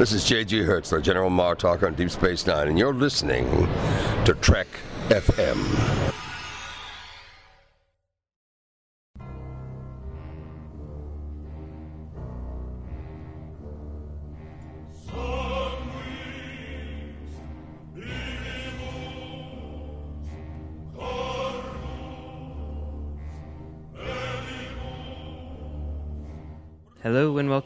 [0.00, 0.62] This is J.G.
[0.62, 3.68] Hertzler, General Martok on Deep Space Nine, and you're listening
[4.24, 4.66] to Trek
[5.10, 6.19] FM.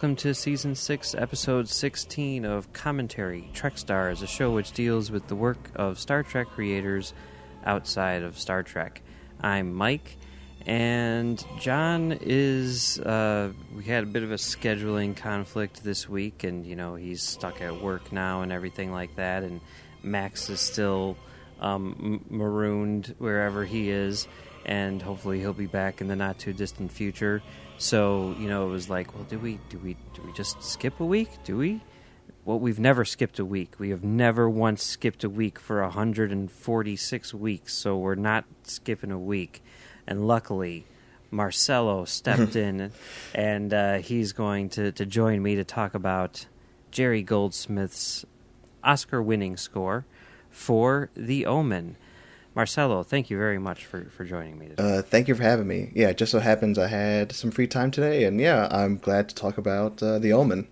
[0.05, 5.29] Welcome to season 6, episode 16 of Commentary Trek Stars, a show which deals with
[5.29, 7.15] the work of Star Trek creators
[7.65, 9.01] outside of Star Trek.
[9.41, 10.19] I'm Mike,
[10.67, 13.01] and John is.
[13.01, 17.23] Uh, we had a bit of a scheduling conflict this week, and you know, he's
[17.23, 19.63] stuck at work now and everything like that, and
[20.03, 21.17] Max is still
[21.61, 24.29] um, marooned wherever he is,
[24.67, 27.43] and hopefully he'll be back in the not too distant future.
[27.79, 31.01] So you know, it was like, well, do we do we do we just skip
[31.01, 31.31] a week?
[31.45, 31.81] Do we?
[32.45, 33.79] Well, we've never skipped a week.
[33.79, 39.19] We have never once skipped a week for 146 weeks, so we're not skipping a
[39.19, 39.63] week.
[40.07, 40.85] And luckily,
[41.31, 42.93] Marcelo stepped in,
[43.35, 46.45] and uh, he's going to, to join me to talk about
[46.91, 48.27] Jerry Goldsmith's
[48.83, 50.05] Oscar winning score
[50.51, 51.97] for The Omen.
[52.55, 54.99] Marcelo, thank you very much for, for joining me today.
[54.99, 55.91] Uh, thank you for having me.
[55.95, 59.29] Yeah, it just so happens I had some free time today, and yeah, I'm glad
[59.31, 60.69] to talk about uh, The Omen.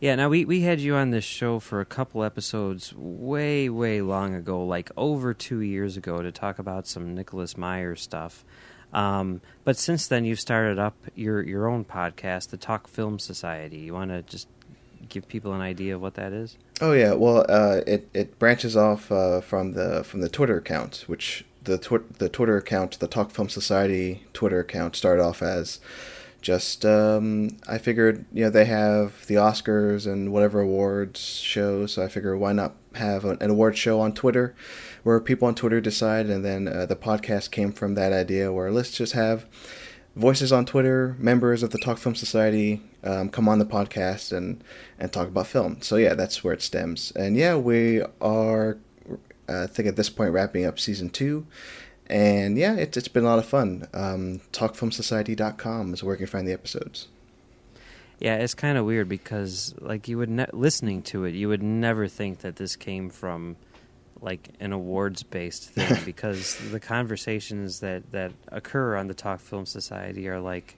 [0.00, 4.00] Yeah, now we, we had you on this show for a couple episodes way, way
[4.00, 8.44] long ago, like over two years ago, to talk about some Nicholas Meyer stuff.
[8.92, 13.78] Um, but since then, you've started up your, your own podcast, the Talk Film Society.
[13.78, 14.46] You want to just
[15.08, 16.56] give people an idea of what that is?
[16.80, 21.04] Oh yeah, well, uh, it it branches off uh, from the from the Twitter account,
[21.06, 25.80] which the tw- the Twitter account, the Talk Film Society Twitter account, started off as
[26.40, 32.02] just um, I figured you know they have the Oscars and whatever awards shows, so
[32.02, 34.54] I figured why not have an, an award show on Twitter
[35.02, 38.70] where people on Twitter decide, and then uh, the podcast came from that idea where
[38.70, 39.46] let's just have
[40.16, 44.62] voices on Twitter, members of the Talk Film Society um, come on the podcast and
[44.98, 45.80] and talk about film.
[45.80, 47.12] So yeah, that's where it stems.
[47.12, 48.78] And yeah, we are
[49.48, 51.46] uh, I think at this point wrapping up season two.
[52.10, 53.86] And yeah, it's, it's been a lot of fun.
[53.92, 57.08] Um, TalkFilmSociety.com is where you can find the episodes.
[58.18, 61.62] Yeah, it's kind of weird because, like, you would ne- listening to it, you would
[61.62, 63.56] never think that this came from
[64.20, 69.66] like an awards based thing because the conversations that that occur on the Talk Film
[69.66, 70.76] Society are like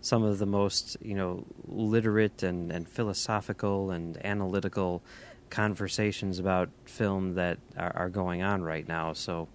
[0.00, 5.02] some of the most you know literate and, and philosophical and analytical
[5.50, 9.12] conversations about film that are, are going on right now.
[9.12, 9.48] So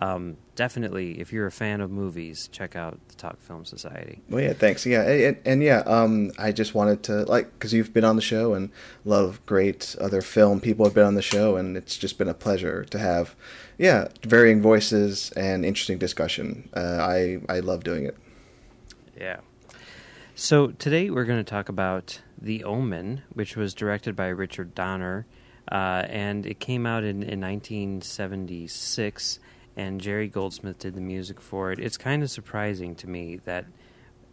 [0.00, 4.22] um, definitely, if you're a fan of movies, check out the Talk Film Society.
[4.30, 4.86] Well, yeah, thanks.
[4.86, 8.22] Yeah, and, and yeah, um, I just wanted to like because you've been on the
[8.22, 8.70] show and
[9.04, 12.34] love great other film people have been on the show, and it's just been a
[12.34, 13.36] pleasure to have,
[13.76, 16.70] yeah, varying voices and interesting discussion.
[16.74, 18.16] Uh, I I love doing it.
[19.18, 19.40] Yeah.
[20.34, 25.26] So today we're going to talk about The Omen, which was directed by Richard Donner,
[25.70, 29.40] uh, and it came out in, in 1976
[29.80, 31.78] and Jerry Goldsmith did the music for it.
[31.78, 33.64] It's kind of surprising to me that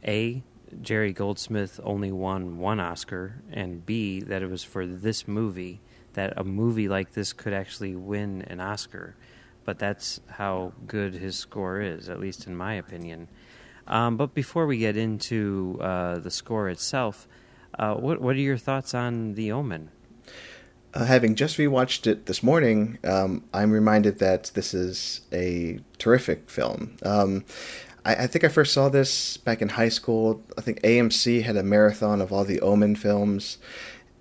[0.04, 0.44] A,
[0.82, 5.80] Jerry Goldsmith only won one Oscar, and B, that it was for this movie,
[6.14, 9.16] that a movie like this could actually win an Oscar.
[9.64, 13.30] But that's how good his score is, at least in my opinion.
[13.88, 17.26] Um, but before we get into uh, the score itself,
[17.80, 19.92] uh, what, what are your thoughts on The Omen?
[20.98, 26.50] Uh, having just rewatched it this morning, um, I'm reminded that this is a terrific
[26.50, 26.98] film.
[27.04, 27.46] Um,
[28.04, 30.44] I, I, think I first saw this back in high school.
[30.58, 33.60] I think AMC had a marathon of all the Omen films.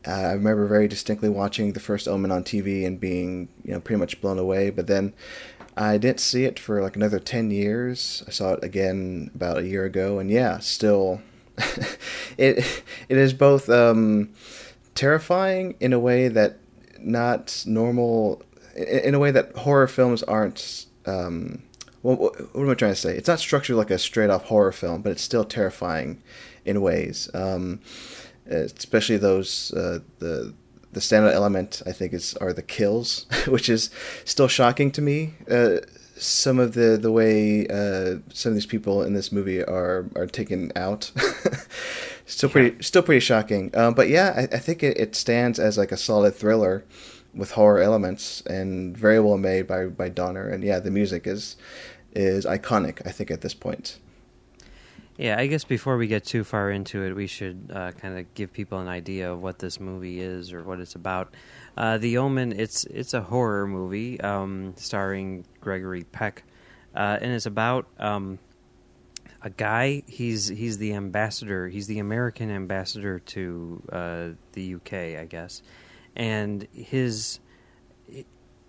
[0.06, 3.81] Uh, I remember very distinctly watching the first Omen on TV and being, you know,
[3.81, 4.69] pretty much blown away.
[4.69, 5.14] But then
[5.78, 8.22] I didn't see it for like another ten years.
[8.28, 11.22] I saw it again about a year ago, and yeah, still,
[12.37, 13.70] it it is both.
[13.70, 14.34] Um,
[14.97, 16.58] terrifying in a way that
[17.06, 18.43] not normal
[18.75, 21.62] in a way that horror films aren't um,
[22.03, 23.17] well, what am I trying to say?
[23.17, 26.23] It's not structured like a straight off horror film, but it's still terrifying
[26.64, 27.29] in ways.
[27.35, 27.81] Um,
[28.49, 30.55] especially those uh, the
[30.93, 33.91] the standout element I think is are the kills, which is
[34.25, 35.35] still shocking to me.
[35.50, 35.79] Uh,
[36.17, 40.26] some of the the way uh, some of these people in this movie are are
[40.26, 41.11] taken out.
[42.26, 42.82] still pretty, yeah.
[42.82, 43.75] still pretty shocking.
[43.76, 46.84] Um, but yeah, I, I think it, it, stands as like a solid thriller
[47.34, 50.49] with horror elements and very well made by by Donner.
[50.49, 51.56] And yeah, the music is
[52.14, 53.06] is iconic.
[53.06, 53.99] I think at this point.
[55.19, 58.34] Yeah, I guess before we get too far into it, we should uh, kind of
[58.34, 61.34] give people an idea of what this movie is or what it's about.
[61.75, 66.43] Uh, the Omen, it's it's a horror movie um, starring Gregory Peck,
[66.94, 68.38] uh, and it's about um,
[69.43, 70.03] a guy.
[70.06, 71.69] He's he's the ambassador.
[71.69, 75.62] He's the American ambassador to uh, the UK, I guess,
[76.15, 77.41] and his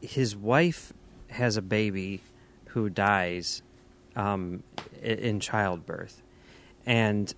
[0.02, 0.94] his wife
[1.30, 2.22] has a baby
[2.68, 3.62] who dies
[4.16, 4.64] um,
[5.02, 6.22] in childbirth,
[6.86, 7.34] and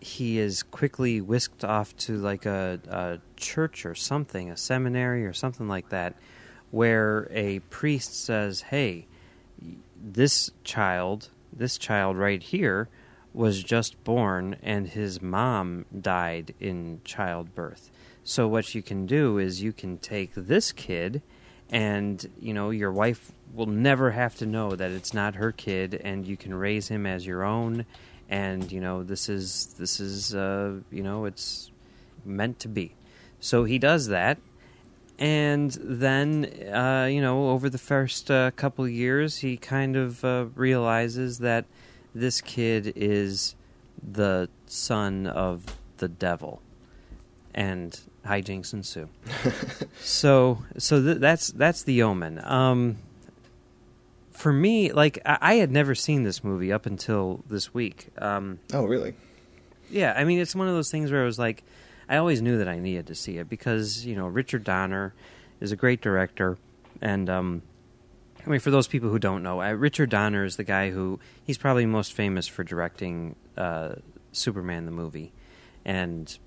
[0.00, 5.32] he is quickly whisked off to like a, a church or something, a seminary or
[5.32, 6.14] something like that,
[6.70, 9.06] where a priest says, "Hey,
[10.00, 12.88] this child, this child right here."
[13.34, 17.90] was just born and his mom died in childbirth.
[18.24, 21.22] So what you can do is you can take this kid
[21.70, 26.00] and you know your wife will never have to know that it's not her kid
[26.02, 27.84] and you can raise him as your own
[28.28, 31.70] and you know this is this is uh, you know it's
[32.24, 32.94] meant to be
[33.40, 34.38] so he does that
[35.18, 40.46] and then uh, you know over the first uh, couple years he kind of uh,
[40.54, 41.64] realizes that
[42.14, 43.54] this kid is
[44.02, 45.64] the son of
[45.98, 46.62] the devil
[47.54, 49.08] and hijinks ensue.
[50.00, 52.40] so so th- that's that's the omen.
[52.44, 52.98] Um,
[54.30, 58.08] for me, like I-, I, had never seen this movie up until this week.
[58.18, 59.14] Um, oh, really?
[59.90, 61.64] Yeah, I mean, it's one of those things where I was like,
[62.08, 65.14] I always knew that I needed to see it because you know Richard Donner
[65.60, 66.58] is a great director,
[67.00, 67.62] and um,
[68.46, 71.20] I mean, for those people who don't know, uh, Richard Donner is the guy who
[71.44, 73.96] he's probably most famous for directing uh,
[74.32, 75.32] Superman the movie,
[75.84, 76.38] and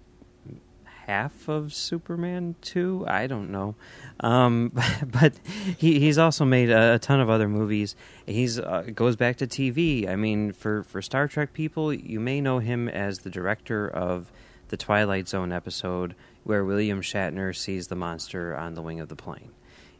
[1.12, 3.06] half of Superman 2.
[3.08, 3.76] I don't know.
[4.20, 4.72] Um,
[5.06, 5.34] but
[5.78, 7.96] he, he's also made a, a, ton of other movies.
[8.26, 10.08] He's uh, goes back to TV.
[10.08, 14.32] I mean, for, for Star Trek people, you may know him as the director of
[14.72, 19.16] the Twilight Zone episode where William Shatner sees the monster on the wing of the
[19.16, 19.52] plane.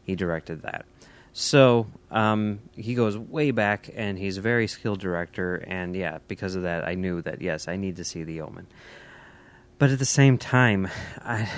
[0.02, 0.86] He directed that.
[1.32, 5.56] So um, he goes way back, and he's a very skilled director.
[5.56, 8.66] And yeah, because of that, I knew that yes, I need to see The Omen.
[9.78, 11.48] But at the same time, I,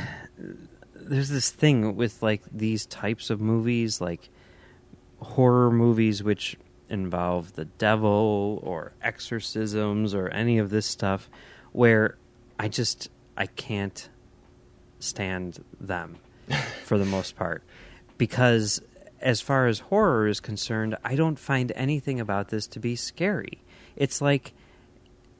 [0.94, 4.28] there's this thing with like these types of movies, like
[5.20, 6.56] horror movies, which
[6.88, 11.28] involve the devil or exorcisms or any of this stuff,
[11.72, 12.16] where
[12.58, 14.08] I just I can't
[15.00, 16.16] stand them
[16.84, 17.62] for the most part
[18.18, 18.80] because
[19.20, 23.62] as far as horror is concerned, I don't find anything about this to be scary.
[23.96, 24.54] It's like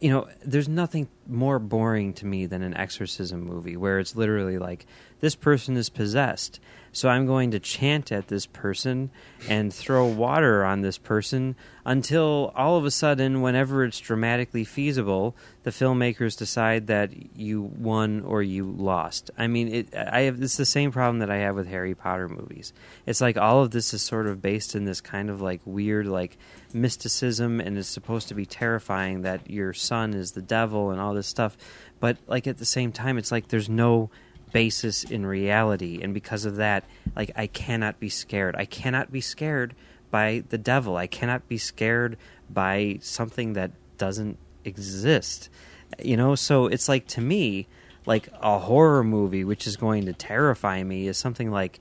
[0.01, 4.59] you know, there's nothing more boring to me than an exorcism movie where it's literally
[4.59, 4.87] like
[5.21, 6.61] this person is possessed.
[6.94, 9.11] So I'm going to chant at this person
[9.49, 15.35] and throw water on this person until all of a sudden, whenever it's dramatically feasible,
[15.64, 19.32] the filmmakers decide that you won or you lost.
[19.37, 22.29] I mean, it, I have it's the same problem that I have with Harry Potter
[22.29, 22.73] movies.
[23.06, 26.06] It's like all of this is sort of based in this kind of like weird
[26.06, 26.38] like
[26.73, 31.12] mysticism and is supposed to be terrifying that your son is the devil and all
[31.12, 31.56] this stuff.
[31.99, 34.11] But like at the same time, it's like there's no
[34.55, 36.85] basis in reality, and because of that,
[37.17, 38.55] like I cannot be scared.
[38.56, 39.75] I cannot be scared
[40.12, 40.97] by the devil.
[40.97, 42.17] I cannot be scared
[42.49, 45.51] by something that doesn't exist.
[45.99, 47.67] You know, so it's like to me,
[48.06, 51.81] like a horror movie which is going to terrify me is something like,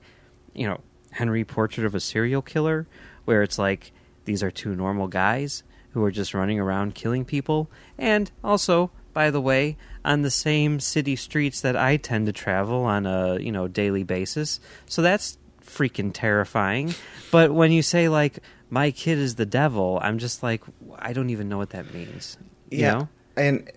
[0.52, 0.80] you know,
[1.12, 2.88] Henry Portrait of a Serial Killer,
[3.24, 3.92] where it's like
[4.24, 5.62] these are two normal guys
[5.92, 7.70] who are just running around killing people.
[7.96, 12.84] And also, by the way, on the same city streets that I tend to travel
[12.84, 14.60] on a, you know, daily basis.
[14.86, 16.94] So that's freaking terrifying.
[17.30, 20.62] But when you say like my kid is the devil, I'm just like
[20.98, 22.36] I don't even know what that means.
[22.70, 22.92] You yeah.
[22.92, 23.08] Know?
[23.36, 23.70] And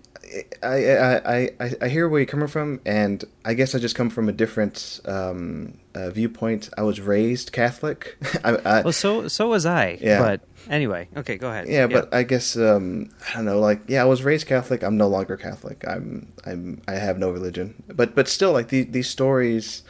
[0.62, 4.10] I, I, I, I hear where you're coming from, and I guess I just come
[4.10, 6.68] from a different um, uh, viewpoint.
[6.76, 8.16] I was raised Catholic.
[8.44, 9.98] I, I, well, so so was I.
[10.00, 10.20] Yeah.
[10.20, 11.68] But anyway, okay, go ahead.
[11.68, 13.58] Yeah, but I guess um, I don't know.
[13.58, 14.82] Like, yeah, I was raised Catholic.
[14.82, 15.84] I'm no longer Catholic.
[15.86, 17.82] I'm I'm I have no religion.
[17.88, 19.82] But but still, like these these stories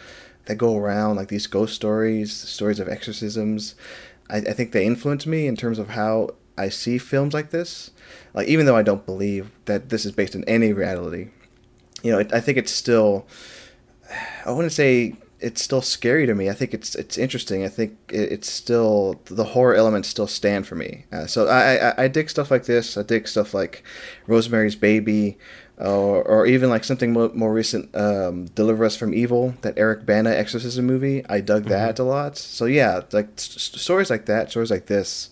[0.47, 3.75] that go around, like these ghost stories, stories of exorcisms.
[4.31, 7.91] I, I think they influence me in terms of how I see films like this
[8.35, 11.31] like even though I don't believe that this is based on any reality,
[12.03, 13.27] you know, it, I think it's still.
[14.47, 16.49] I wouldn't say it's still scary to me.
[16.49, 17.65] I think it's it's interesting.
[17.65, 21.05] I think it, it's still the horror elements still stand for me.
[21.13, 22.97] Uh, so I, I, I dig stuff like this.
[22.97, 23.83] I dig stuff like
[24.27, 25.37] Rosemary's Baby,
[25.77, 30.07] or or even like something more, more recent, um, Deliver Us from Evil, that Eric
[30.07, 31.25] Bana exorcism movie.
[31.29, 31.71] I dug mm-hmm.
[31.71, 32.39] that a lot.
[32.39, 35.31] So yeah, like st- stories like that, stories like this,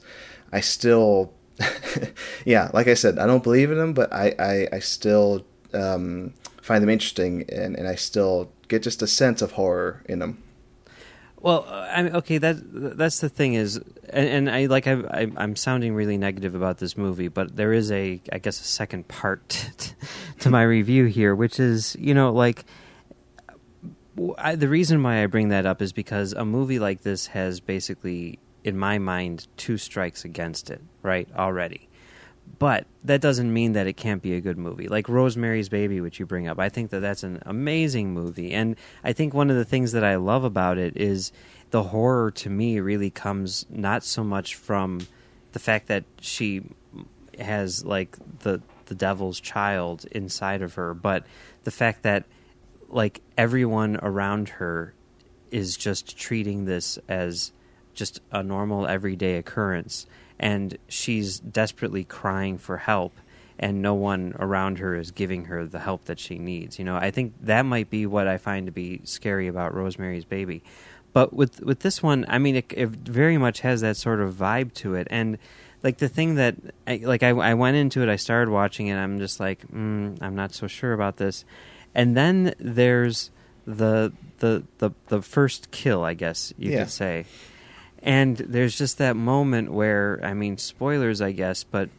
[0.52, 1.32] I still
[2.44, 6.34] yeah, like I said, I don't believe in them, but I I, I still um,
[6.60, 10.42] find them interesting, and, and I still get just a sense of horror in them.
[11.40, 12.56] Well, I mean, okay, that
[12.98, 13.76] that's the thing is,
[14.10, 17.90] and, and I like I, I'm sounding really negative about this movie, but there is
[17.92, 19.94] a I guess a second part to,
[20.40, 22.64] to my review here, which is you know like
[24.38, 27.60] I, the reason why I bring that up is because a movie like this has
[27.60, 31.28] basically, in my mind, two strikes against it, right?
[31.36, 31.88] Already.
[32.58, 34.88] But that doesn't mean that it can't be a good movie.
[34.88, 38.52] Like Rosemary's Baby, which you bring up, I think that that's an amazing movie.
[38.52, 41.30] And I think one of the things that I love about it is
[41.70, 45.06] the horror to me really comes not so much from
[45.52, 46.62] the fact that she
[47.38, 51.24] has like the the devil's child inside of her, but
[51.64, 52.24] the fact that
[52.88, 54.94] like everyone around her
[55.50, 57.52] is just treating this as
[57.96, 60.06] just a normal everyday occurrence
[60.38, 63.14] and she's desperately crying for help
[63.58, 66.96] and no one around her is giving her the help that she needs you know
[66.96, 70.62] i think that might be what i find to be scary about rosemary's baby
[71.12, 74.34] but with with this one i mean it, it very much has that sort of
[74.34, 75.38] vibe to it and
[75.82, 76.54] like the thing that
[76.86, 80.16] I, like I, I went into it i started watching it i'm just like mm,
[80.20, 81.44] i'm not so sure about this
[81.94, 83.30] and then there's
[83.66, 86.80] the the the the first kill, I guess you Yeah.
[86.80, 87.24] could say.
[88.06, 91.90] And there's just that moment where, I mean, spoilers, I guess, but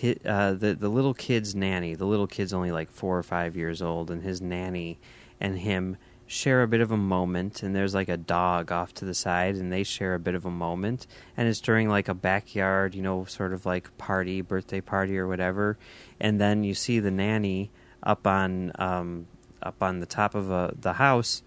[0.00, 3.56] hi uh, the the little kid's nanny, the little kid's only like four or five
[3.56, 4.98] years old, and his nanny
[5.38, 9.04] and him share a bit of a moment, and there's like a dog off to
[9.04, 12.14] the side, and they share a bit of a moment, and it's during like a
[12.14, 15.76] backyard, you know, sort of like party, birthday party or whatever,
[16.18, 17.70] and then you see the nanny
[18.02, 19.26] up on um,
[19.62, 21.42] up on the top of a, the house,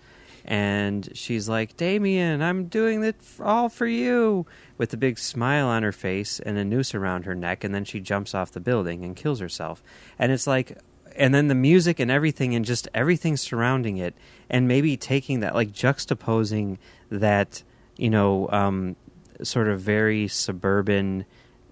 [0.45, 4.45] and she's like, "Damien, I'm doing it all for you,"
[4.77, 7.85] with a big smile on her face and a noose around her neck, and then
[7.85, 9.81] she jumps off the building and kills herself.
[10.19, 10.77] And it's like,
[11.15, 14.15] and then the music and everything, and just everything surrounding it,
[14.49, 16.77] and maybe taking that, like juxtaposing
[17.09, 17.63] that,
[17.97, 18.95] you know, um,
[19.41, 21.25] sort of very suburban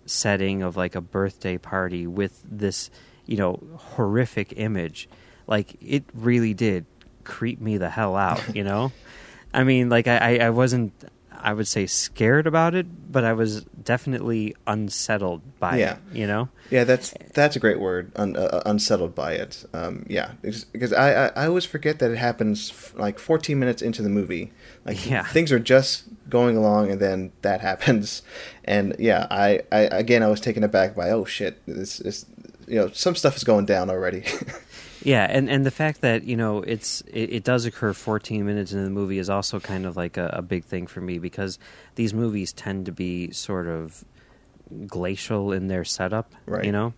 [0.06, 2.90] setting of like a birthday party with this,
[3.25, 5.10] you know, horrific image.
[5.48, 6.86] Like it really did
[7.24, 8.92] creep me the hell out, you know?
[9.54, 10.94] I mean, like I, I, wasn't
[11.38, 15.94] I would say scared about it, but I was definitely unsettled by Yeah.
[15.94, 16.50] it, you know?
[16.70, 18.12] Yeah, that's that's a great word.
[18.16, 19.66] Un, uh, unsettled by it.
[19.74, 23.82] Um, yeah, because I, I I always forget that it happens f- like 14 minutes
[23.82, 24.54] into the movie.
[24.86, 25.24] Like Yeah.
[25.25, 28.22] things are just going along, and then that happens.
[28.63, 32.25] And yeah, I, I again I was taken aback by oh shit, this is
[32.68, 34.24] you know some stuff is going down already.
[35.03, 38.72] Yeah, and, and the fact that you know it's it, it does occur 14 minutes
[38.72, 41.58] into the movie is also kind of like a, a big thing for me because
[41.96, 44.03] these movies tend to be sort of
[44.88, 46.65] glacial in their setup, Right.
[46.65, 46.93] You know,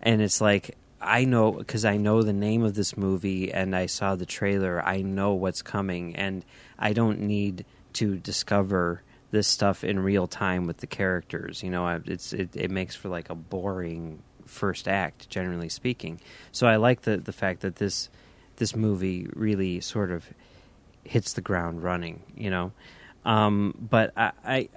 [0.00, 3.86] and it's like I know because I know the name of this movie and I
[3.86, 4.80] saw the trailer.
[4.84, 6.44] I know what's coming, and
[6.78, 11.62] I don't need to discover this stuff in real time with the characters.
[11.62, 14.22] You know, I- it's it, it makes for like a boring
[14.52, 16.20] first act, generally speaking.
[16.52, 18.08] So I like the the fact that this
[18.56, 20.26] this movie really sort of
[21.04, 22.22] hits the ground running.
[22.36, 22.72] You know,
[23.24, 24.32] um, but I.
[24.44, 24.68] I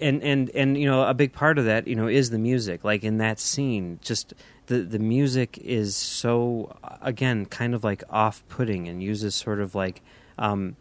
[0.00, 2.84] and and and you know a big part of that you know is the music
[2.84, 4.32] like in that scene just
[4.66, 10.00] the the music is so again kind of like off-putting and uses sort of like
[10.38, 10.76] um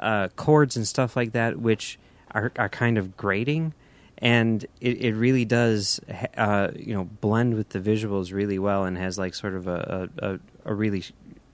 [0.00, 1.98] uh chords and stuff like that which
[2.30, 3.74] are are kind of grating
[4.20, 6.00] and it, it really does
[6.36, 10.08] uh you know blend with the visuals really well and has like sort of a
[10.18, 11.04] a, a, really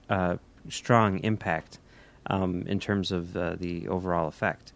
[0.09, 0.37] uh
[0.69, 1.79] strong impact
[2.27, 4.73] um in terms of uh, the overall effect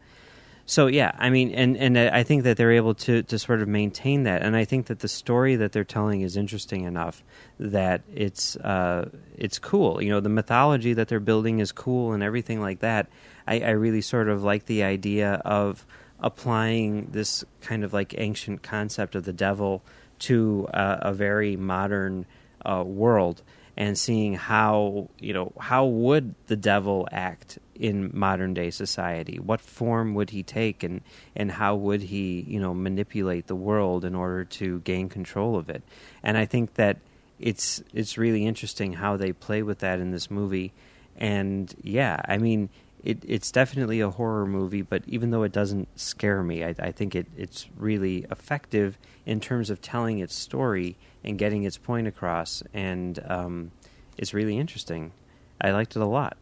[0.72, 3.68] so yeah, I mean, and and I think that they're able to to sort of
[3.68, 7.24] maintain that, and I think that the story that they're telling is interesting enough
[7.60, 10.02] that it's uh, it's cool.
[10.02, 13.08] You know, the mythology that they're building is cool and everything like that.
[13.46, 15.86] I, I really sort of like the idea of
[16.22, 19.84] applying this kind of like ancient concept of the devil
[20.20, 22.26] to uh, a very modern
[22.64, 23.42] uh, world
[23.78, 29.40] and seeing how you know how would the devil act in modern day society?
[29.40, 31.02] What form would he take and
[31.36, 35.70] and how would he you know manipulate the world in order to gain control of
[35.70, 35.82] it?
[36.22, 36.98] And i think that
[37.40, 40.74] it's it's really interesting how they play with that in this movie.
[41.18, 42.70] And yeah i mean
[43.04, 46.92] it, it's definitely a horror movie, but even though it doesn't scare me, I, I
[46.92, 52.08] think it, it's really effective in terms of telling its story and getting its point
[52.08, 53.72] across, and um,
[54.18, 55.12] it's really interesting.
[55.60, 56.38] I liked it a lot.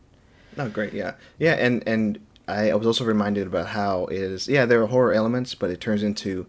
[0.58, 4.48] Oh, great, yeah, yeah, and and I, I was also reminded about how it is.
[4.48, 6.48] Yeah, there are horror elements, but it turns into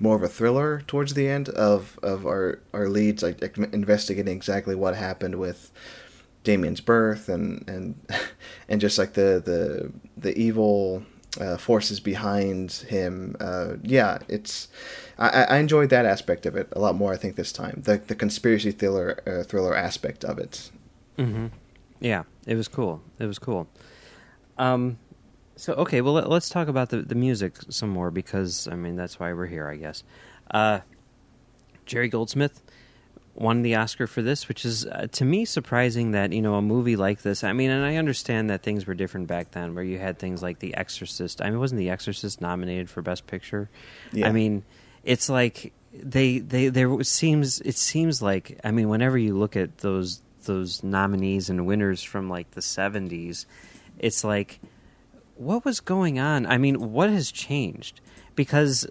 [0.00, 3.40] more of a thriller towards the end of of our our leads, like
[3.72, 5.70] investigating exactly what happened with
[6.46, 8.00] Damien's birth and and
[8.68, 11.02] and just like the the the evil
[11.40, 13.36] uh, forces behind him.
[13.40, 14.68] Uh, yeah, it's
[15.18, 17.12] I, I enjoyed that aspect of it a lot more.
[17.12, 20.70] I think this time the the conspiracy thriller uh, thriller aspect of it.
[21.18, 21.46] Mm-hmm.
[22.00, 23.02] Yeah, it was cool.
[23.18, 23.66] It was cool.
[24.56, 24.98] Um,
[25.56, 28.94] so okay, well let, us talk about the the music some more because I mean
[28.96, 30.04] that's why we're here, I guess.
[30.50, 30.80] Uh,
[31.86, 32.62] Jerry Goldsmith
[33.36, 36.62] won the Oscar for this, which is uh, to me surprising that you know a
[36.62, 37.44] movie like this.
[37.44, 40.42] I mean, and I understand that things were different back then, where you had things
[40.42, 41.42] like The Exorcist.
[41.42, 43.68] I mean, wasn't The Exorcist nominated for Best Picture?
[44.12, 44.28] Yeah.
[44.28, 44.64] I mean,
[45.04, 49.78] it's like they they there seems it seems like I mean, whenever you look at
[49.78, 53.46] those those nominees and winners from like the seventies,
[53.98, 54.60] it's like
[55.36, 56.46] what was going on?
[56.46, 58.00] I mean, what has changed?
[58.34, 58.86] Because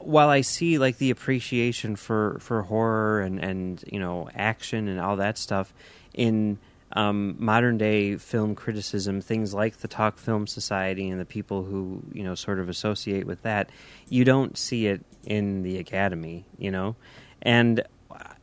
[0.00, 5.00] while I see like the appreciation for, for horror and, and you know action and
[5.00, 5.72] all that stuff
[6.14, 6.58] in
[6.92, 12.02] um, modern day film criticism, things like the Talk Film Society and the people who
[12.12, 13.70] you know sort of associate with that,
[14.08, 16.96] you don't see it in the Academy, you know,
[17.42, 17.82] and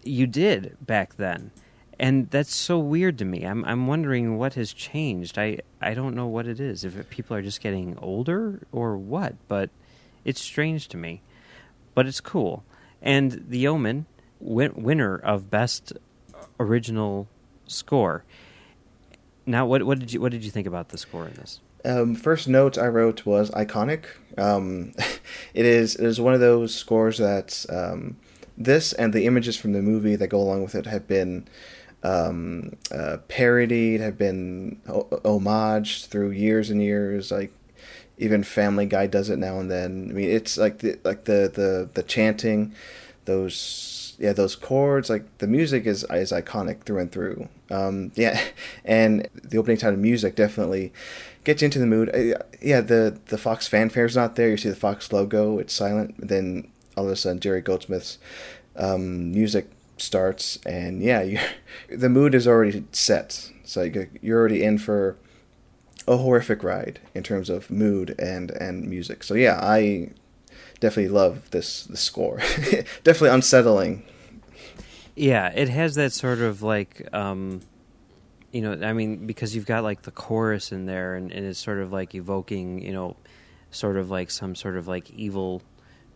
[0.03, 1.51] you did back then,
[1.99, 3.43] and that's so weird to me.
[3.43, 5.37] I'm I'm wondering what has changed.
[5.37, 6.85] I I don't know what it is.
[6.85, 9.69] If people are just getting older or what, but
[10.23, 11.21] it's strange to me
[11.97, 12.63] but it's cool.
[13.01, 14.05] And The Omen,
[14.39, 15.93] win- winner of best
[16.59, 17.27] original
[17.65, 18.23] score.
[19.47, 21.59] Now, what what did you what did you think about the score in this?
[21.83, 24.03] Um, first note I wrote was iconic.
[24.37, 24.93] Um,
[25.55, 28.17] it is it is one of those scores that um,
[28.55, 31.47] this and the images from the movie that go along with it have been
[32.03, 37.31] um, uh, parodied, have been homaged through years and years.
[37.31, 37.56] Like
[38.17, 40.07] even Family Guy does it now and then.
[40.09, 42.73] I mean, it's like the like the the the chanting,
[43.25, 45.09] those yeah those chords.
[45.09, 47.47] Like the music is is iconic through and through.
[47.69, 48.41] Um, yeah,
[48.85, 50.91] and the opening title music definitely
[51.43, 52.09] gets you into the mood.
[52.09, 54.49] Uh, yeah, the the Fox fanfare is not there.
[54.49, 56.15] You see the Fox logo; it's silent.
[56.17, 58.17] Then all of a sudden, Jerry Goldsmith's
[58.75, 61.39] um, music starts, and yeah, you,
[61.89, 63.51] the mood is already set.
[63.63, 63.83] So
[64.21, 65.17] you're already in for
[66.07, 69.23] a horrific ride in terms of mood and and music.
[69.23, 70.11] So yeah, I
[70.79, 72.37] definitely love this, this score.
[73.03, 74.03] definitely unsettling.
[75.15, 77.61] Yeah, it has that sort of like um
[78.51, 81.59] you know, I mean, because you've got like the chorus in there and, and it's
[81.59, 83.17] sort of like evoking, you know,
[83.71, 85.61] sort of like some sort of like evil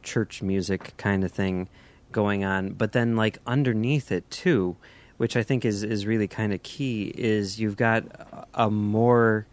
[0.02, 1.68] church music kind of thing
[2.12, 2.70] going on.
[2.72, 4.78] But then like underneath it too,
[5.18, 8.06] which I think is, is really kind of key, is you've got
[8.54, 9.46] a more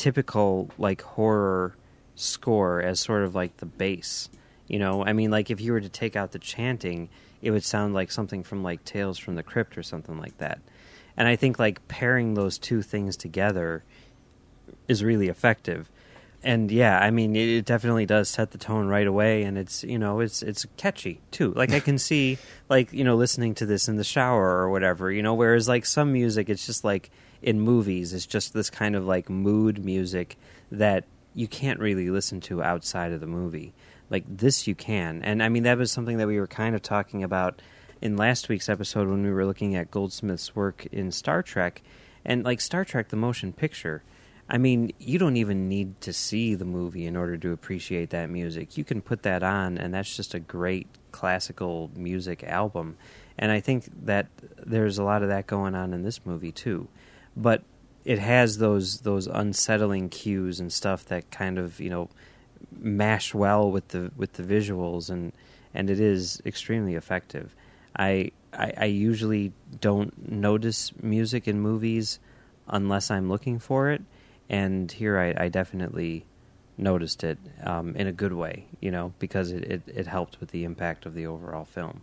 [0.00, 1.76] typical like horror
[2.14, 4.30] score as sort of like the base.
[4.66, 7.10] You know, I mean, like if you were to take out the chanting,
[7.42, 10.60] it would sound like something from like Tales from the Crypt or something like that.
[11.18, 13.84] And I think like pairing those two things together
[14.88, 15.90] is really effective.
[16.42, 19.98] And yeah, I mean, it definitely does set the tone right away, and it's you
[19.98, 21.52] know it's it's catchy too.
[21.52, 22.38] Like I can see
[22.70, 25.34] like you know listening to this in the shower or whatever, you know.
[25.34, 27.10] Whereas like some music, it's just like
[27.42, 30.36] in movies is just this kind of like mood music
[30.70, 33.72] that you can't really listen to outside of the movie.
[34.10, 35.22] Like this, you can.
[35.22, 37.62] And I mean, that was something that we were kind of talking about
[38.00, 41.82] in last week's episode when we were looking at Goldsmith's work in Star Trek.
[42.24, 44.02] And like Star Trek, the motion picture,
[44.48, 48.28] I mean, you don't even need to see the movie in order to appreciate that
[48.30, 48.76] music.
[48.76, 52.96] You can put that on, and that's just a great classical music album.
[53.38, 54.26] And I think that
[54.58, 56.88] there's a lot of that going on in this movie, too
[57.36, 57.62] but
[58.04, 62.08] it has those those unsettling cues and stuff that kind of you know
[62.78, 65.32] mash well with the with the visuals and
[65.74, 67.54] and it is extremely effective.
[67.96, 72.18] I, I, I usually don't notice music in movies
[72.68, 74.02] unless I'm looking for it,
[74.48, 76.24] and here I, I definitely
[76.76, 80.50] noticed it um, in a good way, you know, because it, it, it helped with
[80.50, 82.02] the impact of the overall film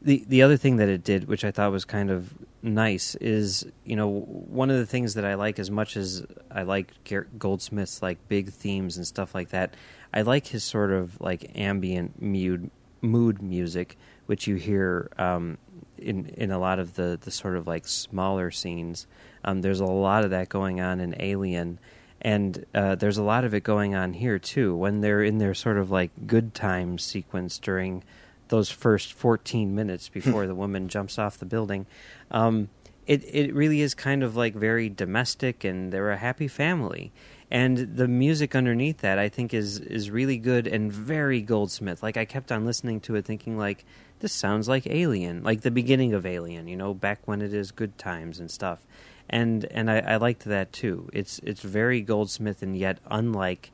[0.00, 2.32] the the other thing that it did, which I thought was kind of
[2.62, 6.62] nice, is you know one of the things that I like as much as I
[6.62, 6.92] like
[7.38, 9.74] Goldsmith's like big themes and stuff like that.
[10.12, 15.58] I like his sort of like ambient mood mood music, which you hear um,
[15.96, 19.06] in in a lot of the the sort of like smaller scenes.
[19.44, 21.78] Um, there's a lot of that going on in Alien.
[22.20, 24.74] And uh, there's a lot of it going on here too.
[24.74, 28.02] When they're in their sort of like good time sequence during
[28.48, 31.86] those first 14 minutes before the woman jumps off the building.
[32.30, 32.68] Um,
[33.06, 37.10] it it really is kind of like very domestic, and they're a happy family.
[37.50, 42.02] And the music underneath that, I think, is is really good and very Goldsmith.
[42.02, 43.86] Like I kept on listening to it, thinking like
[44.20, 46.68] this sounds like Alien, like the beginning of Alien.
[46.68, 48.86] You know, back when it is good times and stuff.
[49.30, 51.08] And and I, I liked that too.
[51.14, 53.70] It's it's very Goldsmith and yet unlike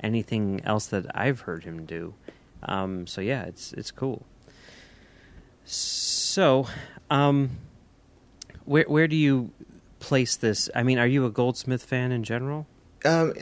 [0.00, 2.14] anything else that I've heard him do.
[2.66, 4.26] Um, so yeah, it's it's cool.
[5.64, 6.66] So,
[7.10, 7.50] um,
[8.64, 9.50] where where do you
[10.00, 10.68] place this?
[10.74, 12.66] I mean, are you a Goldsmith fan in general?
[13.04, 13.34] Um,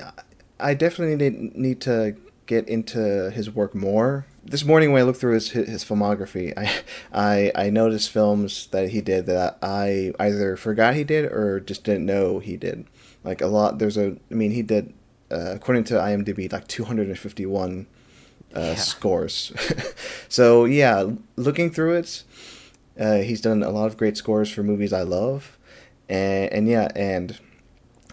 [0.60, 4.26] I definitely need, need to get into his work more.
[4.44, 6.70] This morning, when I looked through his his filmography, I
[7.12, 11.84] I, I noticed films that he did that I either forgot he did or just
[11.84, 12.86] didn't know he did.
[13.24, 14.16] Like a lot, there's a.
[14.30, 14.92] I mean, he did
[15.30, 17.86] uh, according to IMDb like 251
[18.54, 18.74] uh, yeah.
[18.74, 19.52] scores.
[20.28, 22.22] so yeah, looking through it,
[22.98, 25.58] uh, he's done a lot of great scores for movies I love,
[26.08, 27.38] and and yeah, and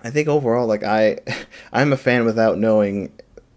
[0.04, 1.20] I think overall, like I,
[1.74, 3.12] I'm a fan without knowing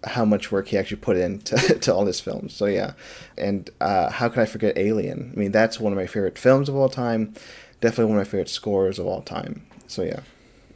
[0.05, 2.55] how much work he actually put into to all his films.
[2.55, 2.93] So yeah,
[3.39, 5.33] and uh, how could I forget Alien?
[5.35, 7.35] I mean, that's one of my favorite films of all time.
[7.81, 9.67] Definitely one of my favorite scores of all time.
[9.87, 10.21] So yeah.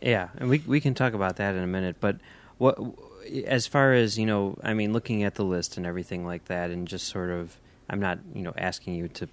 [0.01, 2.18] Yeah, and we we can talk about that in a minute, but
[2.59, 2.79] what
[3.47, 6.71] as far as you know, I mean, looking at the list and everything like that,
[6.71, 7.57] and just sort of,
[7.88, 9.29] I'm not you know asking you to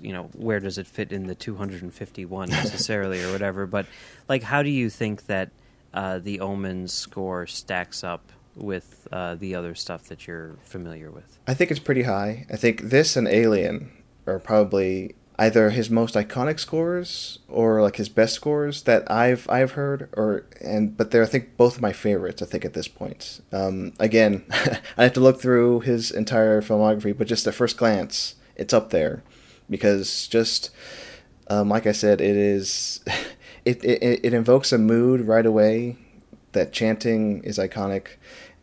[0.00, 3.86] you know where does it fit in the 251 necessarily or whatever but
[4.28, 5.50] like how do you think that
[5.92, 11.38] uh, the Omen score stacks up with uh, the other stuff that you're familiar with?
[11.46, 12.46] I think it's pretty high.
[12.50, 13.90] I think this and Alien
[14.26, 19.72] are probably either his most iconic scores or like his best scores that I've I've
[19.72, 22.88] heard or and but they're I think both of my favorites I think at this
[22.88, 23.40] point.
[23.52, 24.44] Um, again,
[24.96, 28.90] I have to look through his entire filmography, but just at first glance, it's up
[28.90, 29.22] there
[29.68, 30.70] because just
[31.48, 33.02] um, like I said, it is
[33.64, 35.96] it, it it invokes a mood right away.
[36.52, 38.10] That chanting is iconic,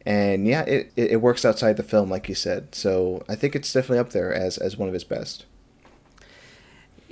[0.05, 2.73] and yeah, it it works outside the film, like you said.
[2.73, 5.45] So I think it's definitely up there as as one of his best.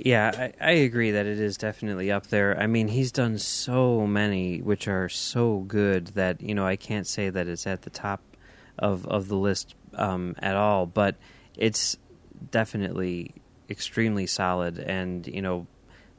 [0.04, 2.58] Yeah, I, I, agree that it is definitely up there.
[2.58, 7.06] I mean, he's done so many which are so good that you know I can't
[7.06, 8.22] say that it's at the top
[8.78, 11.16] of of the list um, at all, but
[11.54, 11.98] it's
[12.50, 13.34] definitely
[13.68, 15.66] extremely solid and you know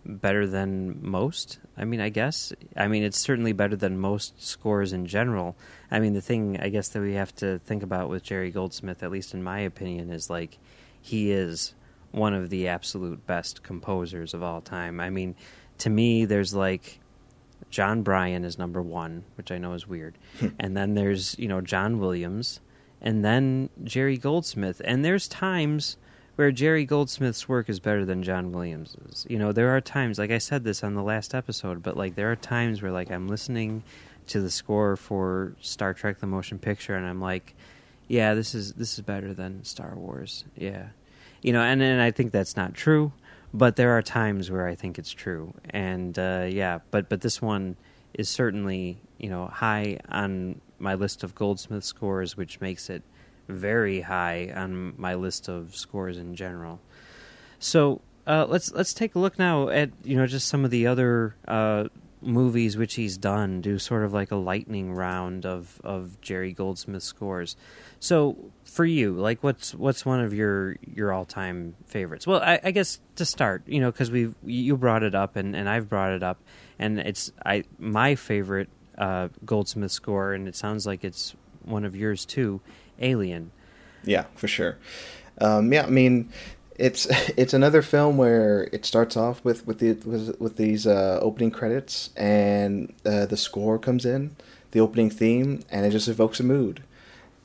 [0.05, 1.59] better than most.
[1.75, 2.53] I mean, I guess.
[2.75, 5.55] I mean, it's certainly better than most scores in general.
[5.89, 9.01] I mean, the thing I guess that we have to think about with Jerry Goldsmith,
[9.01, 10.59] at least in my opinion, is like
[11.01, 11.73] he is
[12.11, 14.99] one of the absolute best composers of all time.
[14.99, 15.35] I mean,
[15.79, 16.99] to me, there's like
[17.69, 20.49] John Barry is number one, which I know is weird, hmm.
[20.59, 22.59] and then there's you know John Williams,
[23.01, 25.97] and then Jerry Goldsmith, and there's times
[26.35, 29.25] where Jerry Goldsmith's work is better than John Williams's.
[29.29, 32.15] You know, there are times, like I said this on the last episode, but like
[32.15, 33.83] there are times where like I'm listening
[34.27, 37.55] to the score for Star Trek: The Motion Picture, and I'm like,
[38.07, 40.45] yeah, this is this is better than Star Wars.
[40.55, 40.87] Yeah,
[41.41, 43.11] you know, and and I think that's not true,
[43.53, 47.41] but there are times where I think it's true, and uh, yeah, but but this
[47.41, 47.75] one
[48.13, 53.03] is certainly you know high on my list of Goldsmith scores, which makes it
[53.47, 56.79] very high on my list of scores in general.
[57.59, 60.87] So uh, let's let's take a look now at you know just some of the
[60.87, 61.85] other uh,
[62.21, 63.61] movies which he's done.
[63.61, 67.55] Do sort of like a lightning round of of Jerry Goldsmith scores.
[68.01, 72.25] So for you, like what's what's one of your your all time favorites?
[72.25, 75.55] Well, I, I, guess to start, you know, because we you brought it up and,
[75.55, 76.39] and I've brought it up,
[76.79, 81.95] and it's I my favorite uh, Goldsmith score, and it sounds like it's one of
[81.95, 82.59] yours too
[82.99, 83.51] Alien.
[84.03, 84.79] Yeah, for sure.
[85.39, 86.31] Um, yeah, I mean,
[86.75, 87.05] it's
[87.37, 91.51] it's another film where it starts off with with the with, with these uh, opening
[91.51, 94.35] credits and uh, the score comes in,
[94.71, 96.81] the opening theme, and it just evokes a mood,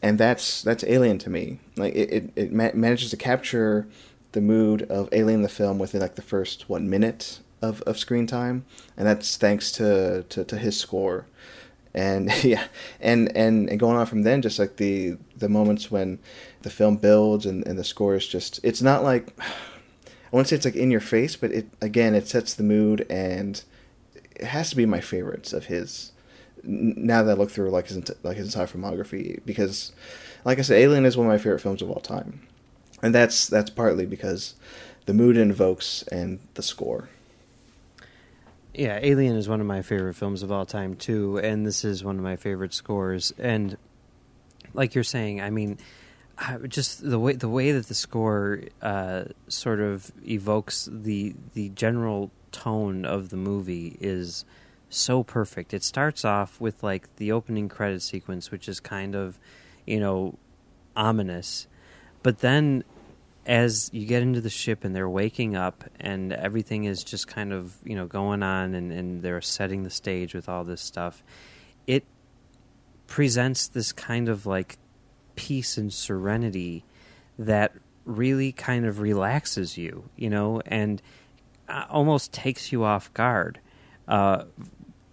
[0.02, 1.58] and that's that's Alien to me.
[1.76, 3.86] Like it it, it ma- manages to capture
[4.32, 8.26] the mood of Alien the film within like the first one minute of, of screen
[8.26, 8.64] time,
[8.96, 11.26] and that's thanks to, to, to his score
[11.96, 12.66] and yeah,
[13.00, 16.20] and, and and going on from then, just like the the moments when
[16.62, 20.50] the film builds and, and the score is just it's not like I want to
[20.50, 23.62] say it's like in your face, but it again it sets the mood and
[24.14, 26.12] it has to be my favorites of his.
[26.66, 29.92] Now that I look through like his like his entire filmography, because
[30.44, 32.46] like I said, Alien is one of my favorite films of all time,
[33.02, 34.54] and that's that's partly because
[35.06, 37.08] the mood it invokes and the score.
[38.74, 42.04] Yeah, Alien is one of my favorite films of all time too, and this is
[42.04, 43.32] one of my favorite scores.
[43.38, 43.78] And
[44.74, 45.78] like you're saying, I mean,
[46.68, 52.30] just the way the way that the score uh, sort of evokes the the general
[52.52, 54.44] tone of the movie is
[54.88, 55.74] so perfect.
[55.74, 59.38] It starts off with like the opening credit sequence, which is kind of,
[59.86, 60.38] you know,
[60.94, 61.66] ominous.
[62.22, 62.84] But then
[63.44, 67.52] as you get into the ship and they're waking up and everything is just kind
[67.52, 71.22] of, you know, going on and, and they're setting the stage with all this stuff,
[71.86, 72.04] it
[73.06, 74.78] presents this kind of like
[75.36, 76.84] peace and serenity
[77.38, 77.72] that
[78.04, 81.02] really kind of relaxes you, you know, and
[81.68, 83.60] uh, almost takes you off guard
[84.08, 84.44] uh,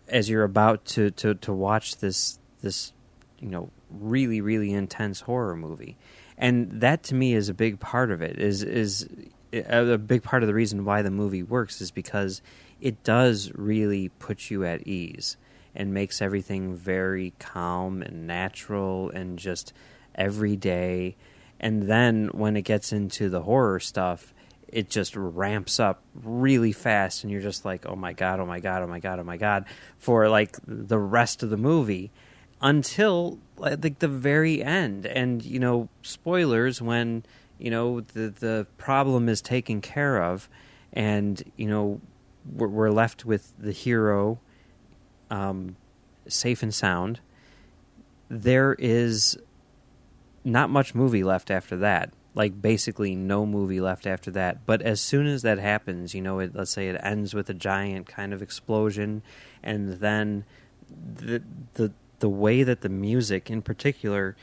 [0.08, 2.94] as you're about to, to, to watch this this
[3.40, 5.98] you know really really intense horror movie,
[6.38, 8.40] and that to me is a big part of it.
[8.40, 9.10] Is is
[9.54, 12.42] a big part of the reason why the movie works is because
[12.82, 15.38] it does really put you at ease
[15.76, 19.74] and makes everything very calm and natural and just
[20.16, 21.16] everyday.
[21.60, 24.34] And then when it gets into the horror stuff,
[24.74, 28.60] it just ramps up really fast and you're just like oh my god oh my
[28.60, 29.66] god oh my god oh my god
[29.98, 32.12] for like the rest of the movie
[32.64, 35.06] until like the very end.
[35.06, 37.24] And you know spoilers when
[37.60, 40.50] you know the the problem is taken care of
[40.92, 42.02] and you know
[42.52, 44.40] we're, we're left with the hero
[45.30, 45.76] um,
[46.28, 47.20] safe and sound.
[48.30, 49.38] There is
[50.44, 54.66] not much movie left after that like basically no movie left after that.
[54.66, 57.54] But as soon as that happens, you know, it, let's say it ends with a
[57.54, 59.22] giant kind of explosion,
[59.62, 60.46] and then
[60.90, 61.44] the
[61.74, 64.36] the the way that the music, in particular,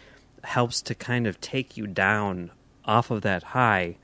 [0.44, 2.50] helps to kind of take you down
[2.85, 3.96] off of that high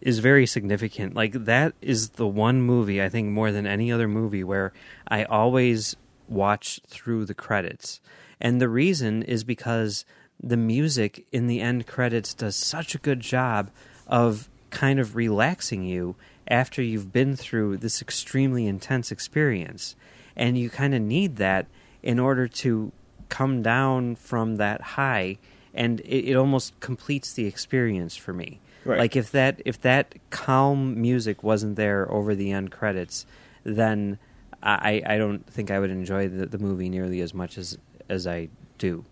[0.00, 1.14] is very significant.
[1.14, 4.72] Like that is the one movie I think more than any other movie where
[5.08, 5.96] I always
[6.28, 8.00] watch through the credits.
[8.40, 10.04] And the reason is because
[10.42, 13.70] the music in the end credits does such a good job
[14.06, 16.16] of kind of relaxing you
[16.48, 19.94] after you've been through this extremely intense experience.
[20.36, 21.66] And you kind of need that
[22.02, 22.92] in order to
[23.28, 25.38] come down from that high
[25.74, 28.60] and it, it almost completes the experience for me.
[28.84, 28.98] Right.
[28.98, 33.26] Like if that if that calm music wasn't there over the end credits,
[33.62, 34.18] then
[34.62, 38.26] I I don't think I would enjoy the, the movie nearly as much as as
[38.26, 38.48] I
[38.78, 39.04] do.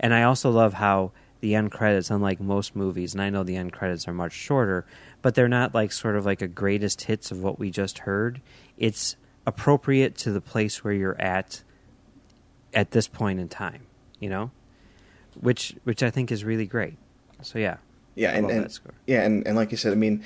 [0.00, 3.56] And I also love how the end credits, unlike most movies, and I know the
[3.56, 4.86] end credits are much shorter,
[5.22, 8.40] but they're not like sort of like a greatest hits of what we just heard.
[8.76, 11.62] It's appropriate to the place where you're at
[12.72, 13.82] at this point in time,
[14.18, 14.50] you know,
[15.40, 16.96] which which I think is really great.
[17.42, 17.78] So yeah,
[18.14, 20.22] yeah, and, and yeah, and, and like you said, I mean,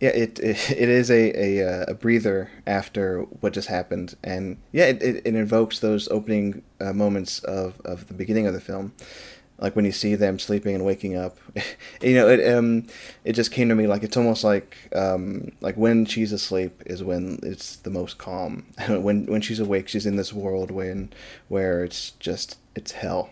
[0.00, 4.58] yeah, it it, it is a, a, uh, a breather after what just happened, and
[4.72, 8.60] yeah, it, it, it invokes those opening uh, moments of, of the beginning of the
[8.60, 8.92] film,
[9.58, 11.38] like when you see them sleeping and waking up.
[12.02, 12.86] you know, it um
[13.24, 17.02] it just came to me like it's almost like um like when she's asleep is
[17.02, 18.66] when it's the most calm.
[18.88, 21.12] when when she's awake, she's in this world when
[21.48, 23.30] where it's just it's hell.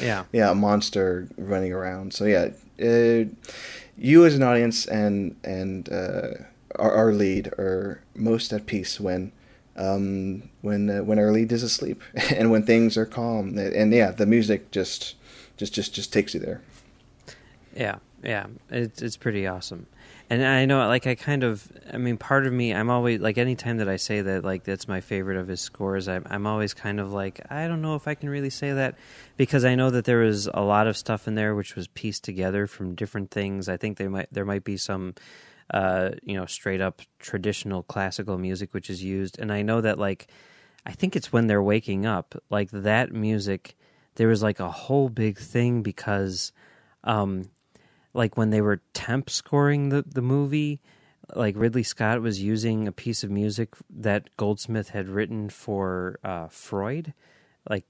[0.00, 2.14] yeah, yeah, a monster running around.
[2.14, 2.50] So yeah.
[2.80, 3.28] Uh,
[3.96, 6.28] you as an audience and and uh,
[6.76, 9.32] our, our lead are most at peace when
[9.76, 12.02] um, when uh, when our lead is asleep
[12.34, 13.56] and when things are calm.
[13.58, 15.16] And yeah the music just
[15.56, 16.62] just just just takes you there.
[17.74, 18.46] Yeah yeah.
[18.70, 19.86] It's it's pretty awesome
[20.30, 23.36] and I know, like, I kind of, I mean, part of me, I'm always like,
[23.36, 26.72] anytime that I say that, like, that's my favorite of his scores, I'm, I'm always
[26.72, 28.94] kind of like, I don't know if I can really say that
[29.36, 32.22] because I know that there was a lot of stuff in there which was pieced
[32.22, 33.68] together from different things.
[33.68, 35.16] I think there might there might be some,
[35.74, 39.98] uh, you know, straight up traditional classical music which is used, and I know that,
[39.98, 40.28] like,
[40.86, 43.76] I think it's when they're waking up, like that music.
[44.14, 46.52] There was like a whole big thing because.
[47.02, 47.50] Um,
[48.14, 50.80] like when they were temp scoring the, the movie,
[51.34, 56.48] like Ridley Scott was using a piece of music that Goldsmith had written for uh,
[56.48, 57.12] Freud,
[57.68, 57.84] like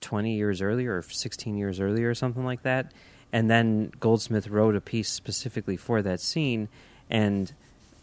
[0.00, 2.92] 20 years earlier or 16 years earlier or something like that.
[3.32, 6.68] And then Goldsmith wrote a piece specifically for that scene.
[7.10, 7.52] And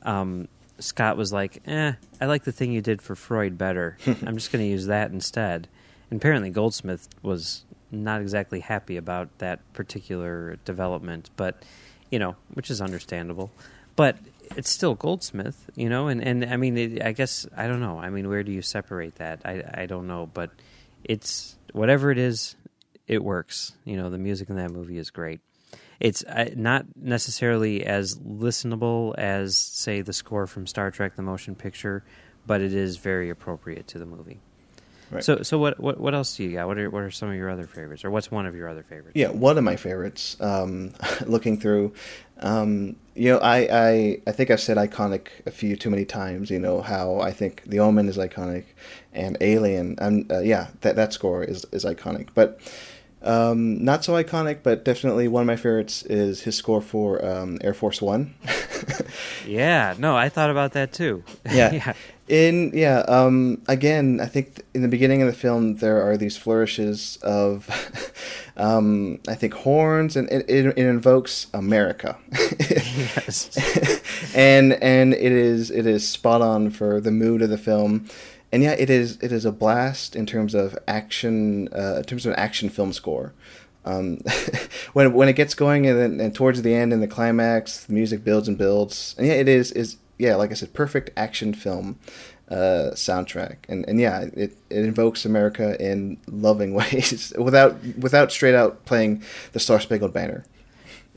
[0.04, 3.98] um, Scott was like, eh, I like the thing you did for Freud better.
[4.06, 5.70] I'm just going to use that instead.
[6.10, 11.64] And apparently Goldsmith was not exactly happy about that particular development, but
[12.10, 13.52] you know, which is understandable.
[13.96, 14.18] But
[14.56, 18.00] it's still Goldsmith, you know, and and I mean, it, I guess I don't know.
[18.00, 19.42] I mean, where do you separate that?
[19.46, 20.52] I I don't know, but
[21.04, 22.56] it's whatever it is,
[23.08, 23.74] it works.
[23.86, 25.42] You know, the music in that movie is great.
[26.00, 31.56] It's uh, not necessarily as listenable as, say, the score from Star Trek: The Motion
[31.56, 32.04] Picture,
[32.46, 34.40] but it is very appropriate to the movie.
[35.12, 35.24] Right.
[35.24, 36.68] So so what, what what else do you got?
[36.68, 38.84] What are what are some of your other favorites, or what's one of your other
[38.84, 39.12] favorites?
[39.16, 40.38] Yeah, one of my favorites.
[40.40, 40.94] Um,
[41.26, 41.94] looking through,
[42.40, 46.50] um, you know, I, I I think I've said iconic a few too many times.
[46.50, 48.64] You know how I think The Omen is iconic,
[49.12, 49.96] and Alien.
[50.00, 52.30] And uh, yeah, that that score is is iconic.
[52.34, 52.60] But
[53.22, 57.58] um, not so iconic, but definitely one of my favorites is his score for um,
[57.62, 58.34] Air Force One.
[59.46, 61.24] Yeah, no, I thought about that too.
[61.52, 61.72] Yeah.
[61.72, 61.94] yeah,
[62.32, 66.38] In yeah, um, again, I think in the beginning of the film there are these
[66.38, 67.70] flourishes of,
[68.56, 73.50] um, I think horns, and it, it, it invokes America, yes,
[74.34, 78.08] and and it is it is spot on for the mood of the film,
[78.54, 82.26] and yeah, it is it is a blast in terms of action, uh, in terms
[82.26, 83.34] of an action film score.
[83.84, 84.20] Um,
[84.94, 88.24] when when it gets going and and towards the end and the climax, the music
[88.24, 91.98] builds and builds, and yeah, it is is yeah, like I said, perfect action film
[92.48, 98.54] uh, soundtrack, and and yeah, it, it invokes America in loving ways without without straight
[98.54, 100.46] out playing the Star Spangled Banner.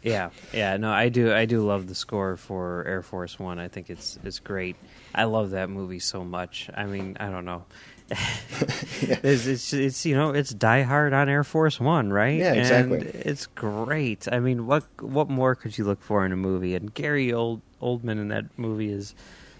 [0.02, 0.78] yeah, yeah.
[0.78, 1.34] No, I do.
[1.34, 3.58] I do love the score for Air Force One.
[3.58, 4.76] I think it's it's great.
[5.14, 6.70] I love that movie so much.
[6.74, 7.64] I mean, I don't know.
[8.10, 12.38] it's, it's it's you know it's Die Hard on Air Force One, right?
[12.38, 12.98] Yeah, exactly.
[13.00, 14.28] And it's great.
[14.32, 16.74] I mean, what what more could you look for in a movie?
[16.74, 19.14] And Gary Old Oldman in that movie is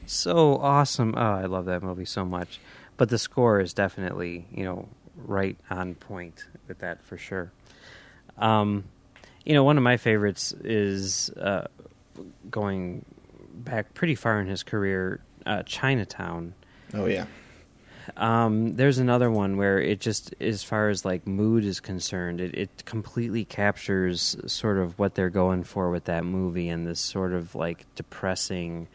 [0.07, 1.15] so awesome.
[1.17, 2.61] Oh, I love that movie so much.
[2.97, 7.53] But the score is definitely you know right on point with that for sure.
[8.39, 8.85] Um,
[9.45, 11.67] you know, one of my favorites is uh,
[12.51, 13.05] going
[13.53, 16.55] back pretty far in his career, uh, Chinatown.
[16.95, 17.27] Oh yeah,
[18.17, 22.55] Um, there's another one where it just, as far as like mood is concerned, it,
[22.55, 27.33] it completely captures sort of what they're going for with that movie and this sort
[27.33, 28.89] of like depressing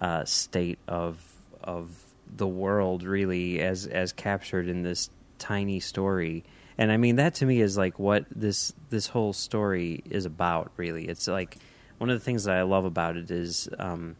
[0.00, 1.22] uh, state of
[1.62, 1.90] of
[2.36, 6.44] the world, really, as as captured in this tiny story.
[6.76, 10.72] And I mean that to me is like what this this whole story is about.
[10.76, 11.56] Really, it's like
[11.98, 13.68] one of the things that I love about it is.
[13.78, 14.16] Um,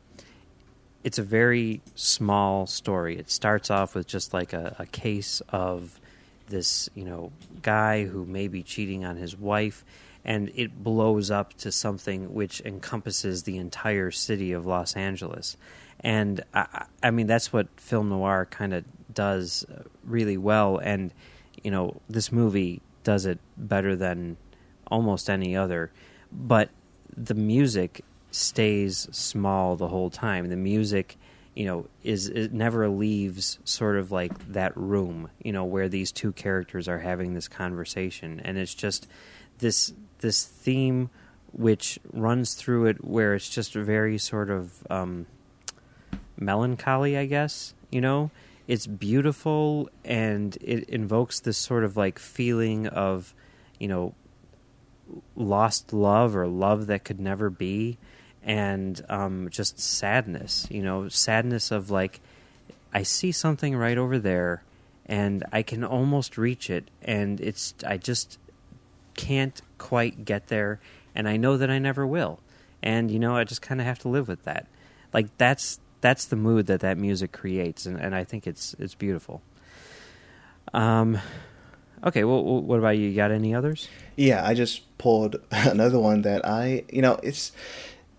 [1.05, 3.19] it's a very small story.
[3.19, 6.01] It starts off with just like a, a case of
[6.49, 7.31] this, you know,
[7.63, 9.85] guy who may be cheating on his wife,
[10.25, 15.59] and it blows up to something which encompasses the entire city of Los Angeles.
[16.01, 20.79] And I, I mean, that's what film noir kind of does uh, really well.
[20.79, 21.13] And
[21.63, 24.37] you know, this movie does it better than
[24.87, 25.91] almost any other.
[26.33, 26.71] But
[27.17, 28.03] the music
[28.35, 30.49] stays small the whole time.
[30.49, 31.17] The music,
[31.55, 36.11] you know, is it never leaves sort of like that room, you know, where these
[36.11, 39.07] two characters are having this conversation, and it's just
[39.59, 41.11] this this theme
[41.53, 45.27] which runs through it, where it's just very sort of um,
[46.37, 47.75] melancholy, I guess.
[47.93, 48.33] You know,
[48.67, 53.33] it's beautiful and it invokes this sort of like feeling of,
[53.79, 54.15] you know,
[55.37, 57.99] lost love or love that could never be
[58.45, 62.21] and um, just sadness you know sadness of like
[62.93, 64.63] i see something right over there
[65.07, 68.39] and i can almost reach it and it's i just
[69.15, 70.81] can't quite get there
[71.15, 72.41] and i know that i never will
[72.83, 74.67] and you know i just kind of have to live with that
[75.13, 78.95] like that's that's the mood that that music creates and, and i think it's it's
[78.95, 79.41] beautiful
[80.73, 81.19] um
[82.05, 84.47] okay well what about you you got any others yeah.
[84.47, 87.53] I just pulled another one that I, you know, it's.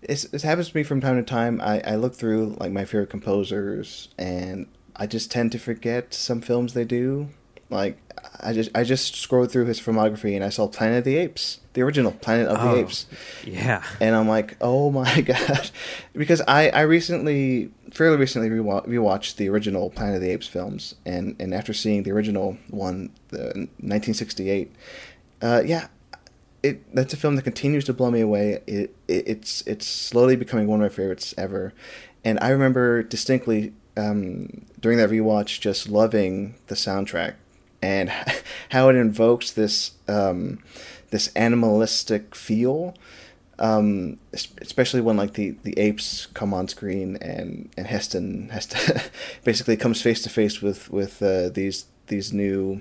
[0.08, 1.60] It's, it happens to me from time to time.
[1.60, 6.40] I, I look through like my favorite composers, and I just tend to forget some
[6.40, 7.28] films they do.
[7.68, 7.98] Like
[8.40, 11.58] I just I just scrolled through his filmography and I saw Planet of the Apes,
[11.72, 12.74] the original Planet of Oh.
[12.76, 13.06] the Apes,
[13.44, 15.70] yeah and I'm like, oh my god,
[16.12, 20.94] because I I recently, fairly recently rewa- rewatched the original Planet of the Apes films,
[21.04, 24.72] and and after seeing the original one, the 1968,
[25.42, 25.88] uh, yeah.
[26.66, 28.62] It, that's a film that continues to blow me away.
[28.66, 31.72] It, it it's it's slowly becoming one of my favorites ever,
[32.24, 37.34] and I remember distinctly um, during that rewatch just loving the soundtrack
[37.82, 38.10] and
[38.70, 40.58] how it invokes this um,
[41.10, 42.94] this animalistic feel,
[43.58, 44.18] um,
[44.60, 49.02] especially when like the, the apes come on screen and, and Heston has to
[49.44, 52.80] basically comes face to face with with uh, these these new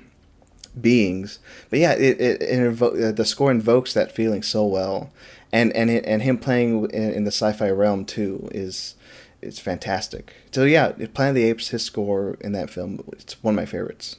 [0.80, 1.40] beings.
[1.70, 5.12] But yeah, it, it, it invo- uh, the score invokes that feeling so well,
[5.52, 8.96] and and it, and him playing in, in the sci-fi realm too is
[9.42, 10.34] it's fantastic.
[10.52, 13.66] So yeah, Planet of the Apes, his score in that film, it's one of my
[13.66, 14.18] favorites.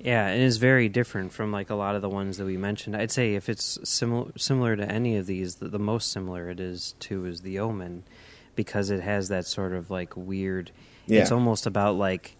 [0.00, 2.56] Yeah, and it is very different from like a lot of the ones that we
[2.56, 2.96] mentioned.
[2.96, 6.60] I'd say if it's similar similar to any of these, the, the most similar it
[6.60, 8.04] is to is The Omen,
[8.54, 10.70] because it has that sort of like weird.
[11.06, 11.22] Yeah.
[11.22, 12.36] It's almost about like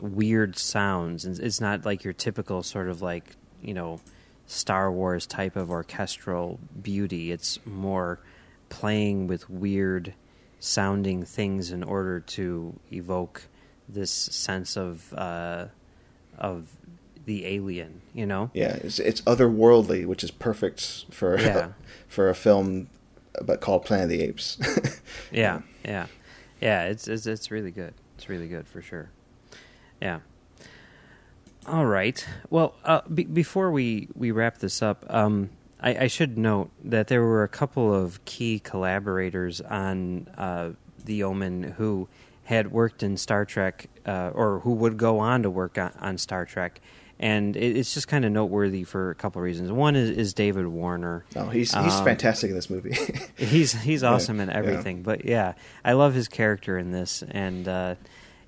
[0.00, 4.00] weird sounds, and it's not like your typical sort of like you know
[4.46, 7.32] Star Wars type of orchestral beauty.
[7.32, 8.20] It's more
[8.68, 10.14] playing with weird
[10.58, 13.42] sounding things in order to evoke
[13.88, 15.66] this sense of uh,
[16.38, 16.68] of
[17.24, 18.00] the alien.
[18.14, 18.50] You know?
[18.54, 21.68] Yeah, it's, it's otherworldly, which is perfect for Yeah.
[22.08, 22.88] for a film,
[23.42, 24.58] but called Planet of the Apes.
[25.32, 26.06] Yeah, yeah,
[26.60, 26.84] yeah.
[26.84, 27.94] It's it's it's really good.
[28.16, 29.10] It's really good for sure.
[30.00, 30.20] Yeah.
[31.66, 32.24] All right.
[32.50, 37.08] Well, uh, be before we we wrap this up, um, I, I should note that
[37.08, 40.70] there were a couple of key collaborators on uh,
[41.04, 42.08] The Omen who
[42.44, 46.18] had worked in Star Trek, uh, or who would go on to work on, on
[46.18, 46.80] Star Trek.
[47.18, 49.72] And it, it's just kind of noteworthy for a couple of reasons.
[49.72, 51.24] One is, is David Warner.
[51.34, 52.94] oh, he's he's Um, fantastic in this movie.
[53.36, 54.56] He's he's Yeah, awesome in yeah.
[54.56, 55.02] everything.
[55.02, 57.94] But yeah, I love his character in this, and uh,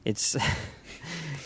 [0.04, 0.36] it's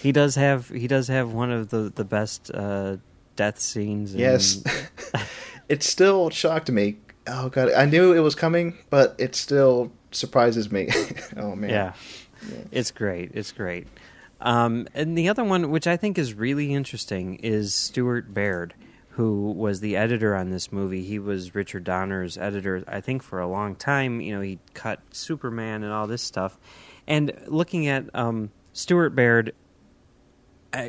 [0.03, 2.97] he does have he does have one of the the best uh,
[3.37, 4.15] death scenes.
[4.15, 4.63] in- yes,
[5.69, 6.97] it still shocked me.
[7.27, 10.89] Oh god, I knew it was coming, but it still surprises me.
[11.37, 11.93] oh man, yeah,
[12.73, 13.31] it's great.
[13.35, 13.87] It's great.
[14.41, 18.75] Um, and the other one, which I think is really interesting, is Stuart Baird,
[19.11, 21.05] who was the editor on this movie.
[21.05, 24.21] He was Richard Donner's editor, I think, for a long time.
[24.21, 26.59] You know, he cut Superman and all this stuff.
[27.07, 29.53] And looking at um, Stuart Baird,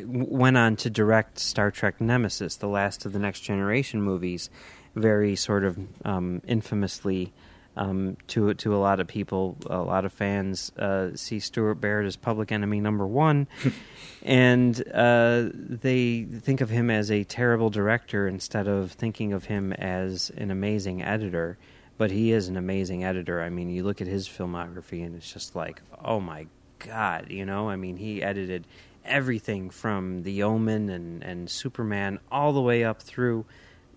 [0.04, 4.50] went on to direct Star Trek Nemesis, the last of the Next Generation movies,
[4.94, 7.32] very sort of um, infamously
[7.76, 12.06] um, to to a lot of people, a lot of fans uh, see Stuart Baird
[12.06, 13.48] as public enemy number one,
[14.22, 19.72] and uh, they think of him as a terrible director instead of thinking of him
[19.72, 21.58] as an amazing editor.
[21.96, 23.40] But he is an amazing editor.
[23.40, 26.46] I mean, you look at his filmography, and it's just like, oh my
[26.80, 27.68] god, you know.
[27.68, 28.66] I mean, he edited
[29.04, 33.44] everything from The Omen and and Superman all the way up through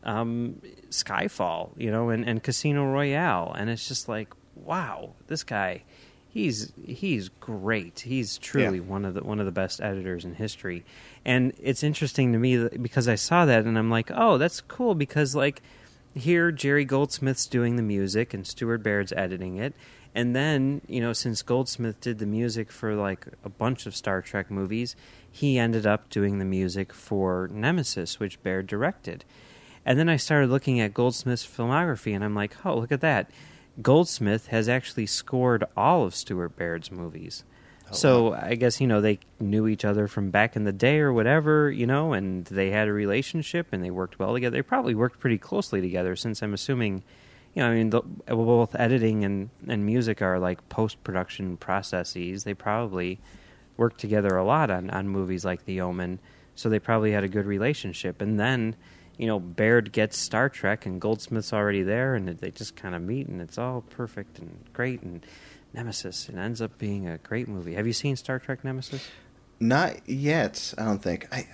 [0.03, 5.83] um, Skyfall, you know, and, and Casino Royale, and it's just like, wow, this guy,
[6.29, 8.01] he's he's great.
[8.01, 8.83] He's truly Yeah.
[8.83, 10.85] one of the one of the best editors in history,
[11.25, 14.95] and it's interesting to me because I saw that and I'm like, oh, that's cool
[14.95, 15.61] because like
[16.15, 19.73] here Jerry Goldsmith's doing the music and Stuart Baird's editing it.
[20.15, 24.21] And then, you know, since Goldsmith did the music for like a bunch of Star
[24.21, 24.95] Trek movies,
[25.31, 29.23] he ended up doing the music for Nemesis, which Baird directed.
[29.85, 33.31] And then I started looking at Goldsmith's filmography, and I'm like, oh, look at that.
[33.81, 37.43] Goldsmith has actually scored all of Stuart Baird's movies.
[37.89, 40.99] Oh, so I guess, you know, they knew each other from back in the day
[40.99, 44.57] or whatever, you know, and they had a relationship and they worked well together.
[44.57, 47.03] They probably worked pretty closely together since I'm assuming,
[47.57, 52.43] you know, I mean, the, both editing and, and music are like post production processes.
[52.43, 53.19] They probably
[53.77, 56.19] worked together a lot on, on movies like The Omen,
[56.53, 58.21] so they probably had a good relationship.
[58.21, 58.75] And then,
[59.17, 63.01] you know, Baird gets Star Trek, and Goldsmith's already there, and they just kind of
[63.01, 65.01] meet, and it's all perfect and great.
[65.01, 65.25] And
[65.73, 67.73] Nemesis, it ends up being a great movie.
[67.73, 69.09] Have you seen Star Trek Nemesis?
[69.59, 71.27] Not yet, I don't think.
[71.31, 71.47] I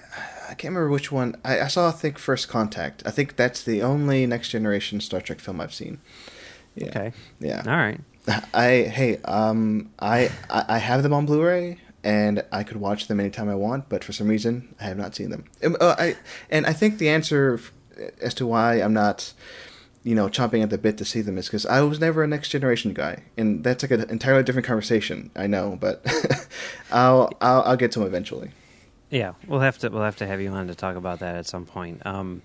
[0.49, 1.35] I can't remember which one.
[1.43, 3.01] I, I saw, I think, First Contact.
[3.05, 5.99] I think that's the only Next Generation Star Trek film I've seen.
[6.75, 6.87] Yeah.
[6.87, 7.13] Okay.
[7.39, 7.63] Yeah.
[7.65, 7.99] All right.
[8.53, 13.19] I hey um I, I I have them on Blu-ray and I could watch them
[13.19, 15.45] anytime I want, but for some reason I have not seen them.
[15.63, 16.15] Um, uh, I
[16.49, 17.59] and I think the answer
[18.21, 19.33] as to why I'm not
[20.03, 22.27] you know chomping at the bit to see them is because I was never a
[22.27, 25.31] next generation guy, and that's like an entirely different conversation.
[25.35, 26.05] I know, but
[26.91, 28.51] I'll, I'll I'll get to them eventually.
[29.09, 31.45] Yeah, we'll have to we'll have to have you on to talk about that at
[31.45, 32.05] some point.
[32.05, 32.41] Um,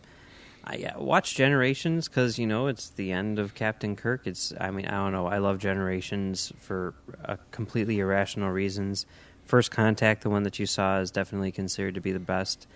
[0.65, 4.27] I yeah, watch Generations because you know it's the end of Captain Kirk.
[4.27, 5.27] It's I mean I don't know.
[5.27, 6.95] I love Generations for
[7.25, 9.07] uh, completely irrational reasons.
[9.45, 12.67] First Contact, the one that you saw, is definitely considered to be the best.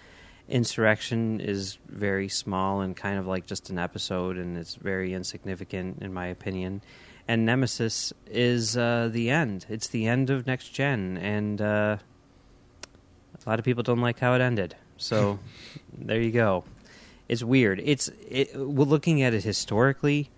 [0.48, 6.02] Insurrection is very small and kind of like just an episode, and it's very insignificant
[6.02, 6.82] in my opinion.
[7.28, 9.66] And Nemesis is uh, the end.
[9.68, 11.96] It's the end of Next Gen, and uh,
[13.44, 14.76] a lot of people don't like how it ended.
[14.96, 15.38] So
[15.98, 16.64] there you go.
[17.28, 17.80] It's weird.
[17.84, 20.30] It's it, well, looking at it historically,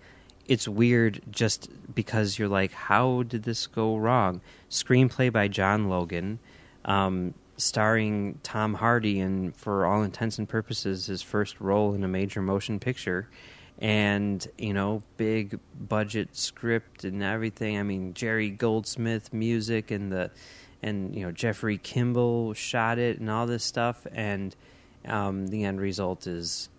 [0.47, 4.41] it's weird just because you're like, how did this go wrong?
[4.69, 6.39] Screenplay by John Logan,
[6.85, 12.07] um, starring Tom Hardy, and for all intents and purposes, his first role in a
[12.07, 13.29] major motion picture.
[13.79, 17.77] And you know, big budget script and everything.
[17.77, 20.31] I mean, Jerry Goldsmith music and the
[20.81, 24.55] and you know Jeffrey Kimball shot it and all this stuff, and
[25.05, 26.69] um, the end result is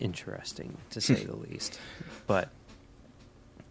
[0.00, 1.78] interesting to say the least.
[2.26, 2.48] But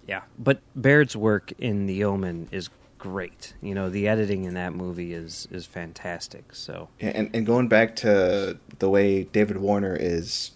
[0.08, 3.54] yeah, but Baird's work in The Omen is great.
[3.62, 6.54] You know, the editing in that movie is is fantastic.
[6.54, 10.52] So and and going back to the way David Warner is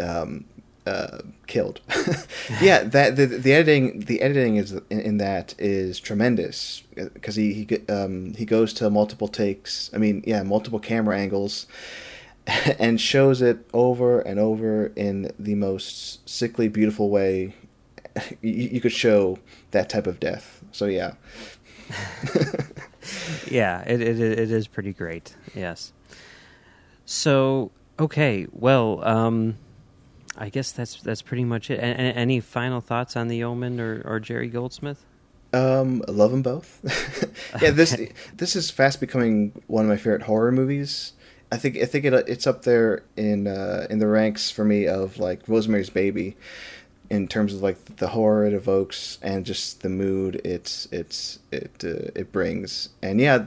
[0.00, 0.44] um,
[0.86, 1.80] uh, killed,
[2.60, 7.52] yeah, that the, the editing the editing is in, in that is tremendous because he
[7.52, 9.90] he um, he goes to multiple takes.
[9.94, 11.66] I mean, yeah, multiple camera angles.
[12.78, 17.54] And shows it over and over in the most sickly, beautiful way
[18.42, 19.38] you, you could show
[19.70, 20.62] that type of death.
[20.72, 21.14] So yeah,
[23.50, 25.34] yeah, it, it it is pretty great.
[25.54, 25.92] Yes.
[27.04, 29.58] So okay, well, um,
[30.36, 31.78] I guess that's that's pretty much it.
[31.78, 35.04] A- any final thoughts on the Omen or, or Jerry Goldsmith?
[35.52, 36.80] Um, love them both.
[37.62, 37.96] yeah, this
[38.34, 41.12] this is fast becoming one of my favorite horror movies.
[41.52, 44.88] I think I think it, it's up there in uh, in the ranks for me
[44.88, 46.36] of like Rosemary's Baby,
[47.10, 51.84] in terms of like the horror it evokes and just the mood it's it's it
[51.84, 52.90] uh, it brings.
[53.02, 53.46] And yeah,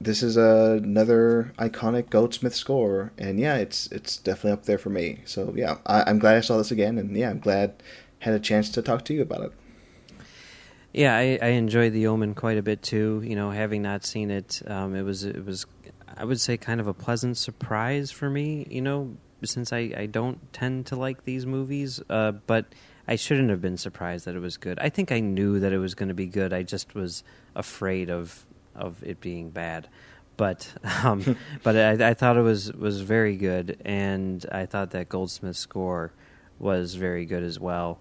[0.00, 4.90] this is uh, another iconic Goldsmith score, and yeah, it's it's definitely up there for
[4.90, 5.20] me.
[5.24, 7.82] So yeah, I, I'm glad I saw this again, and yeah, I'm glad
[8.20, 9.52] I had a chance to talk to you about it.
[10.92, 13.20] Yeah, I, I enjoyed The Omen quite a bit too.
[13.24, 15.66] You know, having not seen it, um, it was it was
[16.16, 18.66] I would say kind of a pleasant surprise for me.
[18.70, 19.16] You know,
[19.46, 22.66] since I, I don't tend to like these movies, uh, but
[23.06, 24.78] I shouldn't have been surprised that it was good.
[24.78, 26.52] I think I knew that it was going to be good.
[26.52, 27.22] I just was
[27.54, 29.88] afraid of of it being bad.
[30.36, 30.72] But
[31.04, 35.58] um, but I, I thought it was was very good, and I thought that Goldsmith's
[35.58, 36.12] score
[36.58, 37.98] was very good as well.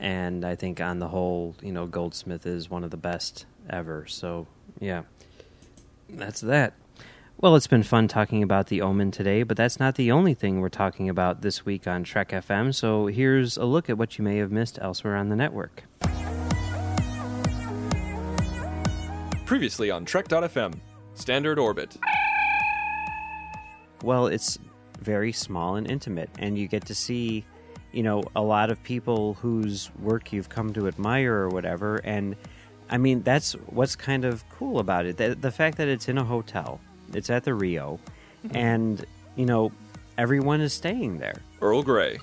[0.00, 4.06] And I think on the whole, you know, Goldsmith is one of the best ever.
[4.06, 4.46] So
[4.80, 5.02] yeah,
[6.08, 6.74] that's that.
[7.40, 10.60] Well, it's been fun talking about The Omen today, but that's not the only thing
[10.60, 12.74] we're talking about this week on Trek FM.
[12.74, 15.84] So here's a look at what you may have missed elsewhere on the network.
[19.46, 20.80] Previously on Trek.fm,
[21.14, 21.96] Standard Orbit.
[24.02, 24.58] Well, it's
[25.00, 27.44] very small and intimate, and you get to see,
[27.92, 31.98] you know, a lot of people whose work you've come to admire or whatever.
[31.98, 32.34] And
[32.90, 35.18] I mean, that's what's kind of cool about it.
[35.18, 36.80] The, the fact that it's in a hotel,
[37.14, 37.98] it's at the Rio,
[38.46, 38.56] mm-hmm.
[38.56, 39.06] and,
[39.36, 39.72] you know,
[40.16, 41.40] everyone is staying there.
[41.60, 42.18] Earl Grey.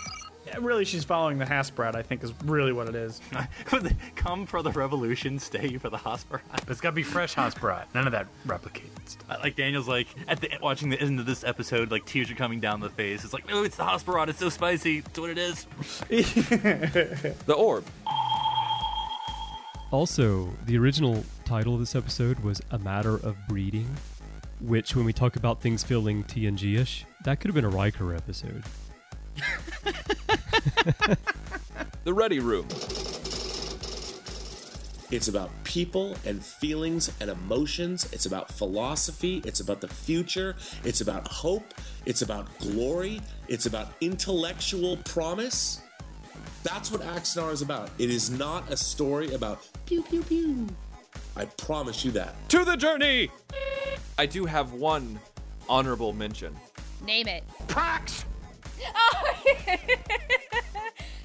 [0.45, 3.19] Yeah, really, she's following the Hasperat, I think, is really what it is.
[4.15, 6.41] Come for the revolution, stay for the Hasperat.
[6.51, 7.85] But it's got to be fresh Hasperat.
[7.95, 9.39] None of that replicated stuff.
[9.41, 12.59] Like Daniel's like at the watching the end of this episode, like tears are coming
[12.59, 13.23] down the face.
[13.23, 14.27] It's like, no, it's the Hasperat.
[14.27, 14.99] It's so spicy.
[14.99, 15.65] It's what it is.
[17.45, 17.85] The Orb.
[19.91, 23.87] Also, the original title of this episode was A Matter of Breeding,
[24.59, 28.13] which, when we talk about things feeling TNG ish, that could have been a Riker
[28.15, 28.63] episode.
[32.05, 32.67] The Ready Room.
[35.09, 38.07] It's about people and feelings and emotions.
[38.13, 39.41] It's about philosophy.
[39.43, 40.55] It's about the future.
[40.83, 41.73] It's about hope.
[42.05, 43.21] It's about glory.
[43.47, 45.81] It's about intellectual promise.
[46.61, 47.89] That's what Axanar is about.
[47.97, 50.67] It is not a story about pew pew pew.
[51.35, 52.35] I promise you that.
[52.49, 53.29] To the journey!
[54.17, 55.19] I do have one
[55.67, 56.55] honorable mention.
[57.05, 57.43] Name it.
[57.67, 58.23] Prax!
[58.95, 59.33] Oh!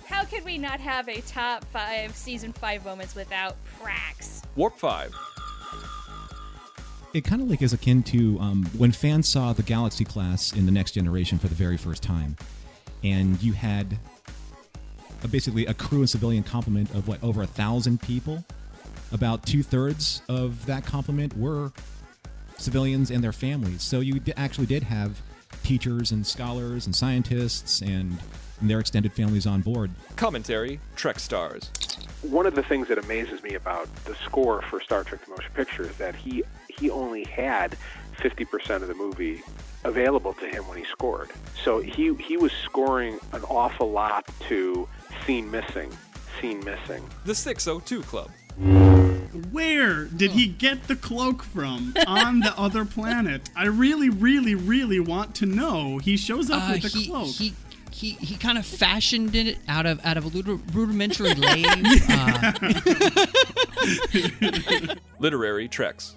[0.07, 4.43] How could we not have a top five season five moments without Prax?
[4.57, 5.15] Warp 5.
[7.15, 10.67] It kind of like is akin to um, when fans saw the Galaxy class in
[10.67, 12.37] the Next Generation for the very first time,
[13.03, 13.99] and you had
[15.25, 18.45] a, basically a crew and civilian complement of what over a thousand people.
[19.13, 21.73] About two thirds of that complement were
[22.57, 23.83] civilians and their families.
[23.83, 25.21] So you actually did have
[25.65, 28.19] teachers and scholars and scientists and,
[28.61, 29.91] and their extended families on board.
[30.17, 31.71] Commentary Trek Stars.
[32.23, 35.51] one of the things that amazes me about the score for Star Trek: The Motion
[35.55, 37.77] Picture is that he he only had
[38.19, 39.43] 50% of the movie
[39.85, 41.31] available to him when he scored.
[41.65, 44.89] So he he was scoring an awful lot to
[45.27, 45.91] scene missing,
[46.41, 47.09] scene missing.
[47.25, 48.31] The 602 Club.
[49.51, 53.49] Where did he get the cloak from on the other planet?
[53.57, 55.99] I really, really, really want to know.
[55.99, 57.27] He shows up Uh, with the he, cloak.
[57.29, 57.55] he
[57.93, 60.29] he he kind of fashioned it out of out of a
[60.73, 61.67] rudimentary lathe.
[62.09, 62.53] uh,
[65.19, 66.15] Literary Treks.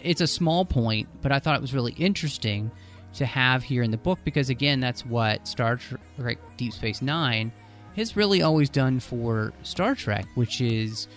[0.00, 2.70] it's a small point, but I thought it was really interesting
[3.14, 5.78] to have here in the book because again, that's what Star
[6.16, 7.50] Trek Deep Space 9
[7.96, 11.08] has really always done for Star Trek, which is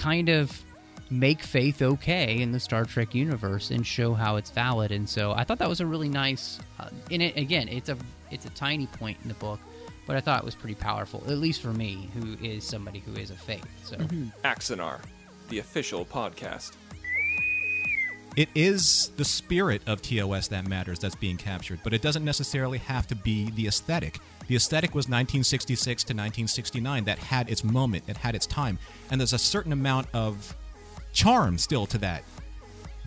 [0.00, 0.64] kind of
[1.10, 4.92] make faith okay in the Star Trek universe and show how it's valid.
[4.92, 7.96] And so I thought that was a really nice uh, in it again, it's a
[8.30, 9.60] it's a tiny point in the book,
[10.06, 13.14] but I thought it was pretty powerful, at least for me, who is somebody who
[13.14, 13.66] is a faith.
[13.84, 13.96] So
[14.44, 15.00] Axanar.
[15.50, 16.72] the official podcast.
[18.36, 22.78] It is the spirit of TOS that matters that's being captured, but it doesn't necessarily
[22.78, 24.18] have to be the aesthetic.
[24.50, 29.20] The aesthetic was 1966 to 1969 that had its moment, it had its time, and
[29.20, 30.56] there's a certain amount of
[31.12, 32.24] charm still to that.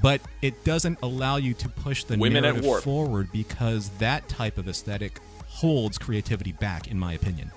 [0.02, 4.70] But it doesn't allow you to push the Women narrative forward because that type of
[4.70, 7.52] aesthetic holds creativity back, in my opinion.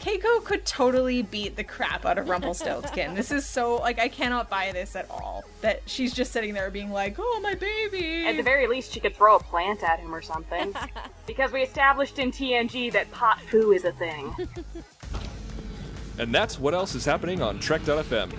[0.00, 3.14] Keiko could totally beat the crap out of Rumpelstiltskin.
[3.14, 5.44] this is so like I cannot buy this at all.
[5.60, 9.00] That she's just sitting there being like, "Oh my baby." At the very least, she
[9.00, 10.74] could throw a plant at him or something.
[11.26, 14.34] because we established in TNG that pot foo is a thing.
[16.20, 18.30] And that's what else is happening on Trek.fm.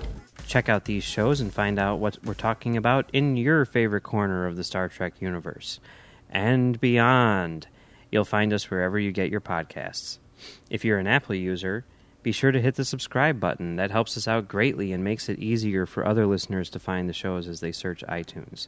[0.45, 4.45] Check out these shows and find out what we're talking about in your favorite corner
[4.45, 5.79] of the Star Trek universe
[6.29, 7.65] and beyond.
[8.11, 10.19] You'll find us wherever you get your podcasts.
[10.69, 11.85] If you're an Apple user,
[12.23, 13.77] be sure to hit the subscribe button.
[13.77, 17.13] That helps us out greatly and makes it easier for other listeners to find the
[17.13, 18.67] shows as they search iTunes.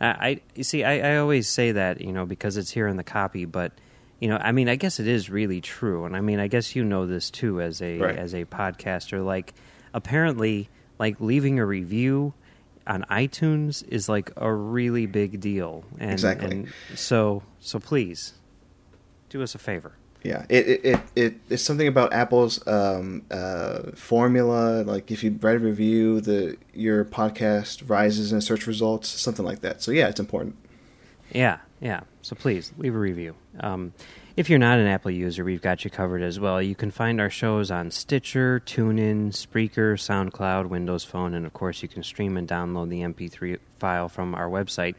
[0.00, 0.84] Uh, I you see.
[0.84, 3.72] I, I always say that you know because it's here in the copy, but
[4.20, 6.74] you know, I mean, I guess it is really true, and I mean, I guess
[6.76, 8.16] you know this too as a Right.
[8.16, 9.24] as a podcaster.
[9.24, 9.52] Like,
[9.94, 10.68] apparently,
[10.98, 12.34] like leaving a review
[12.86, 16.50] on iTunes is like a really big deal, and, Exactly.
[16.50, 18.34] And so, so please
[19.28, 19.92] do us a favor.
[20.24, 24.82] Yeah, it it, it, it it's something about Apple's um, uh, formula.
[24.82, 29.60] Like if you write a review, the your podcast rises in search results, something like
[29.60, 29.82] that.
[29.82, 30.56] So yeah, it's important.
[31.32, 32.00] Yeah, yeah.
[32.20, 33.34] So please leave a review.
[33.60, 33.92] Um,
[34.36, 36.62] if you're not an Apple user, we've got you covered as well.
[36.62, 41.82] You can find our shows on Stitcher, TuneIn, Spreaker, SoundCloud, Windows Phone, and of course,
[41.82, 44.94] you can stream and download the MP3 file from our website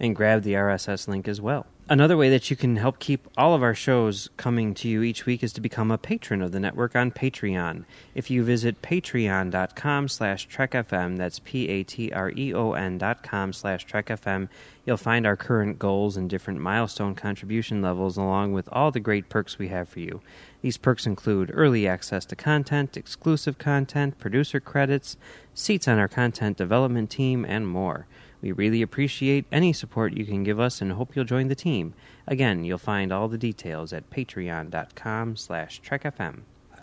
[0.00, 1.66] and grab the RSS link as well.
[1.90, 5.24] Another way that you can help keep all of our shows coming to you each
[5.24, 7.86] week is to become a patron of the network on Patreon.
[8.14, 14.50] If you visit patreon.com slash trekfm, that's P-A-T-R-E-O-N dot com slash trekfm,
[14.84, 19.30] you'll find our current goals and different milestone contribution levels along with all the great
[19.30, 20.20] perks we have for you.
[20.60, 25.16] These perks include early access to content, exclusive content, producer credits,
[25.54, 28.06] seats on our content development team, and more.
[28.40, 31.94] We really appreciate any support you can give us and hope you'll join the team.
[32.26, 36.40] Again, you'll find all the details at patreon.com slash trekfm.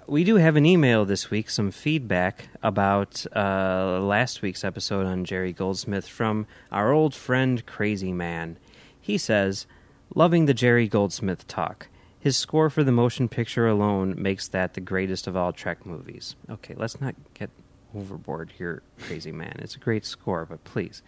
[0.08, 5.26] We do have an email this week, some feedback about uh, last week's episode on
[5.26, 8.58] Jerry Goldsmith from our old friend Crazy Man.
[9.02, 9.66] He says,
[10.14, 11.88] Loving the Jerry Goldsmith talk.
[12.20, 16.36] His score for the motion picture alone makes that the greatest of all Trek movies.
[16.50, 17.50] Okay, let's not get
[17.96, 19.58] overboard here, Crazy Man.
[19.60, 21.02] It's a great score, but please.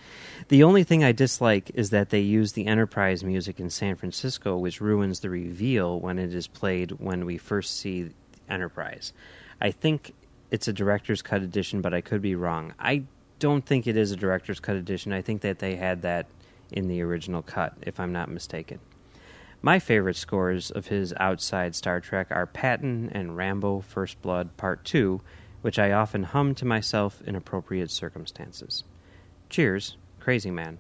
[0.48, 4.58] The only thing I dislike is that they use the Enterprise music in San Francisco,
[4.58, 8.12] which ruins the reveal when it is played when we first see
[8.50, 9.14] Enterprise.
[9.60, 10.14] I think
[10.52, 12.74] it's a director's cut edition, but I could be wrong.
[12.80, 13.04] I
[13.40, 15.14] don't think it is a director's cut edition.
[15.14, 16.28] I think that they had that
[16.72, 18.80] in the original cut, if I'm not mistaken.
[19.62, 24.86] My favorite scores of his outside Star Trek are Patton and Rambo First Blood Part
[24.86, 25.20] 2,
[25.62, 28.84] which I often hum to myself in appropriate circumstances.
[29.50, 30.78] Cheers, Crazy Man.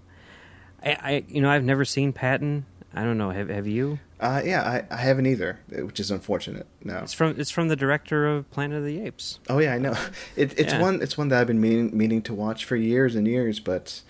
[0.83, 2.65] I, I you know, I've never seen Patton.
[2.93, 3.29] I don't know.
[3.31, 3.99] Have have you?
[4.19, 6.65] Uh, yeah, I, I haven't either, which is unfortunate.
[6.83, 6.97] No.
[6.99, 9.39] It's from it's from the director of Planet of the Apes.
[9.49, 9.93] Oh yeah, I know.
[10.35, 10.81] It, it's Yeah.
[10.81, 11.01] one.
[11.01, 14.01] It's one that I've been meaning meaning to watch for years and years, but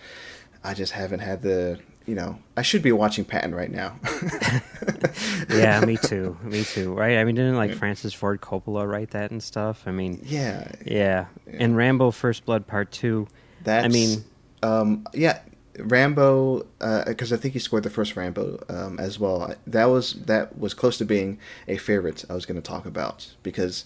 [0.63, 1.79] I just haven't had the.
[2.07, 3.93] You know, I should be watching Patton right now.
[5.49, 6.37] yeah, me too.
[6.41, 6.93] Me too.
[6.93, 7.17] Right?
[7.17, 9.83] I mean, didn't like Francis Ford Coppola write that and stuff?
[9.85, 10.71] I mean, Yeah.
[10.85, 11.25] yeah.
[11.47, 13.27] And Rambo: First Blood Part Two.
[13.63, 13.83] That's.
[13.85, 14.23] I mean,
[14.63, 15.39] um, yeah,
[15.77, 16.65] Rambo.
[17.05, 19.53] Because I think he scored the first Rambo um, as well.
[19.67, 22.23] That was that was close to being a favorite.
[22.29, 23.83] I was going to talk about because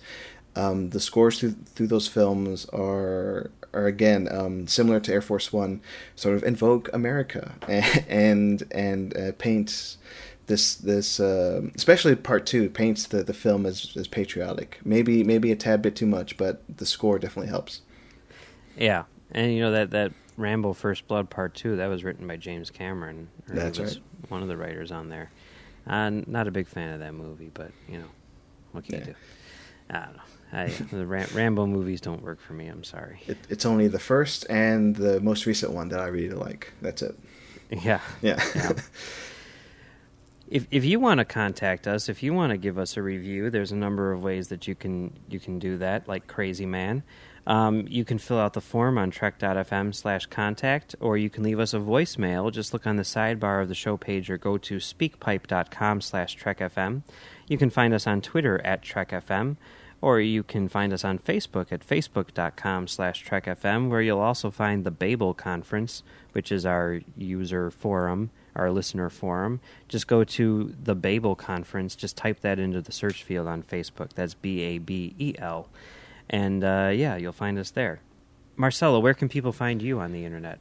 [0.56, 5.54] um, the scores through through those films are are again um, similar to Air Force
[5.54, 5.82] One,
[6.16, 7.54] sort of invoke America
[8.08, 9.98] and and uh, paint
[10.48, 14.80] this this uh, especially part two paints the, the film as, as patriotic.
[14.84, 17.82] Maybe maybe a tad bit too much, but the score definitely helps.
[18.78, 19.04] yeah.
[19.34, 22.70] And you know that that Rambo: First Blood Part Two that was written by James
[22.70, 23.30] Cameron.
[23.48, 24.30] That's was right.
[24.30, 25.32] One of the writers on there.
[25.88, 28.10] I'm not a big fan of that movie, but you know,
[28.74, 29.16] what can you do?
[29.90, 30.24] I don't know.
[30.54, 32.68] I, the Ram- Rambo movies don't work for me.
[32.68, 33.22] I'm sorry.
[33.28, 36.74] It, it's only the first and the most recent one that I really like.
[36.82, 37.18] That's it.
[37.70, 38.02] Yeah.
[38.22, 38.42] Yeah.
[40.52, 43.50] If if you want to contact us, if you want to give us a review,
[43.50, 46.10] there's a number of ways that you can you can do that.
[46.10, 47.04] Like Crazy Man,
[47.48, 51.58] um, you can fill out the form on trek.fm slash contact, or you can leave
[51.62, 52.52] us a voicemail.
[52.52, 57.04] Just look on the sidebar of the show page, or go to speakpipe.com slash trekfm.
[57.48, 59.56] You can find us on Twitter at trekfm,
[60.02, 64.84] Or you can find us on Facebook at facebook.com slash trekfm, where you'll also find
[64.84, 69.60] the Babel Conference, which is our user forum, our listener forum.
[69.88, 74.14] Just go to the Babel Conference, just type that into the search field on Facebook.
[74.14, 75.70] That's B A B E L.
[76.30, 78.00] And uh, yeah, you'll find us there.
[78.56, 80.60] Marcelo, where can people find you on the internet?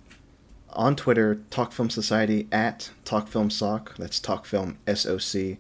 [0.72, 3.97] On Twitter, Talk Film Society at Talk Film Soc.
[3.97, 5.59] That's Talk Film S O C.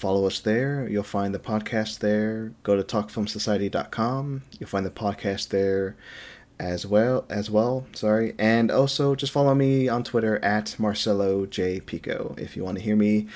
[0.00, 0.88] Follow us there.
[0.88, 2.54] You'll find the podcast there.
[2.62, 4.42] Go to talkfilmsociety.com.
[4.58, 5.94] You'll find the podcast there
[6.58, 11.80] as well as well sorry and also just follow me on twitter at marcelo j
[11.80, 13.26] pico if you want to hear me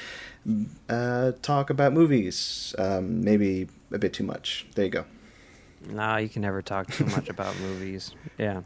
[0.91, 5.05] uh, talk about movies um, maybe a bit too much there you go
[5.89, 8.15] No, you can never talk too much about movies.
[8.39, 8.61] Yeah,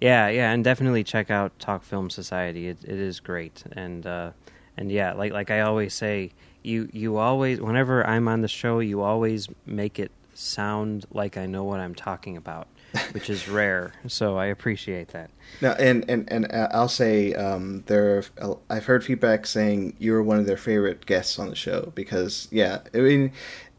[0.00, 2.68] yeah, yeah, and definitely check out Talk Film Society.
[2.68, 4.32] It, it is great, and uh,
[4.76, 6.32] and yeah, like like I always say,
[6.66, 11.46] you you always whenever I'm on the show, you always make it sound like I
[11.46, 12.66] know what I'm talking about,
[13.12, 13.92] which is rare.
[14.08, 15.30] So I appreciate that.
[15.60, 18.24] Now, and and and uh, I'll say um, there.
[18.40, 22.48] Are, I've heard feedback saying you're one of their favorite guests on the show because,
[22.50, 23.32] yeah, I mean,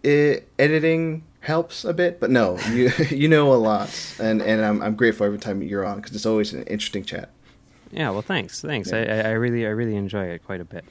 [0.04, 4.82] it, editing helps a bit, but no, you you know a lot, and and I'm
[4.82, 7.30] I'm grateful every time you're on because it's always an interesting chat.
[7.92, 8.92] Yeah, well, thanks, thanks.
[8.92, 8.98] Yeah.
[8.98, 10.86] I, I I really, I really enjoy it quite a bit.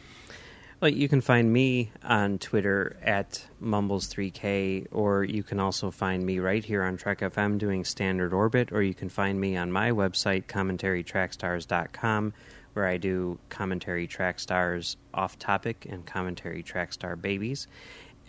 [0.79, 6.39] Well, you can find me on Twitter at Mumbles3K, or you can also find me
[6.39, 9.91] right here on Trek FM doing Standard Orbit, or you can find me on my
[9.91, 12.35] website, commentarytrackstars.com,
[12.75, 17.69] where I do commentary track stars off topic and commentary track star babies.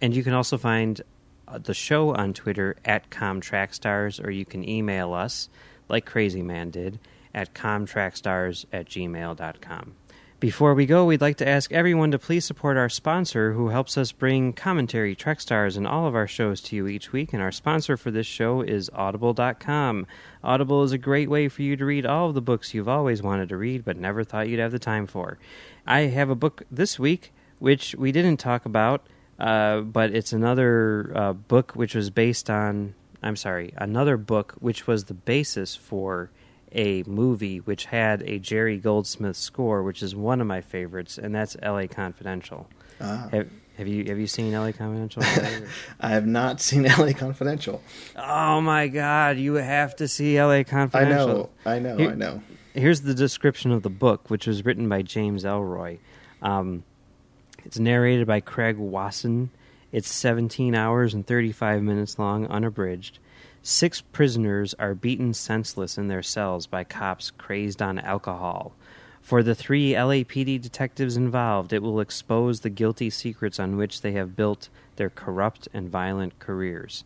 [0.01, 1.01] And you can also find
[1.49, 5.49] uh, the show on Twitter at ComTrackStars, or you can email us,
[5.89, 6.97] like Crazy Man did,
[7.35, 9.95] at comtrackstars at gmail.com.
[10.39, 13.97] Before we go, we'd like to ask everyone to please support our sponsor who helps
[13.97, 17.33] us bring commentary, Trek Stars, and all of our shows to you each week.
[17.33, 20.05] And our sponsor for this show is Audible.com.
[20.43, 23.23] Audible is a great way for you to read all of the books you've always
[23.23, 25.39] wanted to read but never thought you'd have the time for.
[25.87, 29.07] I have a book this week which we didn't talk about,
[29.39, 34.85] uh, but it's another uh, book which was based on, I'm sorry, another book which
[34.85, 36.29] was the basis for
[36.71, 41.33] a movie which had a Jerry Goldsmith score, which is one of my favorites, and
[41.33, 41.87] that's L.A.
[41.87, 42.67] Confidential.
[42.99, 43.29] Ah.
[43.31, 44.73] Have, have you have you seen L.A.
[44.73, 45.23] Confidential?
[45.99, 47.13] I have not seen L.A.
[47.13, 47.81] Confidential.
[48.15, 49.37] oh my God!
[49.37, 50.63] You have to see L.A.
[50.63, 51.51] Confidential.
[51.65, 52.41] I know, I know, Here- I know.
[52.73, 55.97] Here's the description of the book, which was written by James Ellroy.
[56.43, 56.83] Um,
[57.65, 59.49] it's narrated by Craig Wasson.
[59.91, 63.17] It's 17 hours and 35 minutes long, unabridged.
[63.69, 68.71] Six prisoners are beaten senseless in their cells by cops crazed on alcohol.
[69.21, 74.13] For the three LAPD detectives involved, it will expose the guilty secrets on which they
[74.13, 77.03] have built their corrupt and violent careers.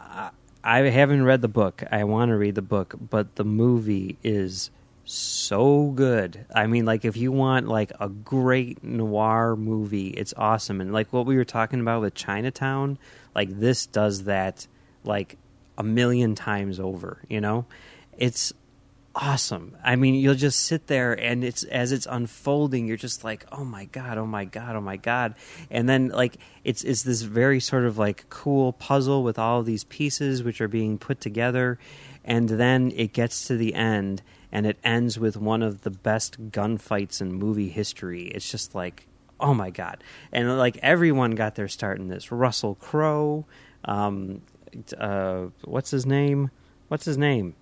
[0.00, 0.32] I-
[0.64, 1.84] haven't read the book.
[1.92, 4.72] I want to read the book, but the movie is
[5.04, 6.44] so good.
[6.52, 10.80] I mean, like if you want like a great noir movie, it's awesome.
[10.80, 12.98] And like what we were talking about with Chinatown,
[13.32, 14.66] like this does that
[15.06, 15.38] like
[15.78, 17.66] a million times over, you know?
[18.16, 18.52] It's
[19.16, 19.74] awesome.
[19.82, 23.64] I mean, you'll just sit there and it's as it's unfolding, you're just like, "Oh
[23.64, 25.34] my god, oh my god, oh my god."
[25.70, 29.84] And then like it's it's this very sort of like cool puzzle with all these
[29.84, 31.78] pieces which are being put together
[32.24, 36.50] and then it gets to the end and it ends with one of the best
[36.50, 38.24] gunfights in movie history.
[38.28, 39.06] It's just like,
[39.40, 42.30] "Oh my god." And like everyone got their start in this.
[42.30, 43.46] Russell Crowe,
[43.84, 44.42] um
[44.98, 46.50] uh what's his name?
[46.88, 47.54] What's his name?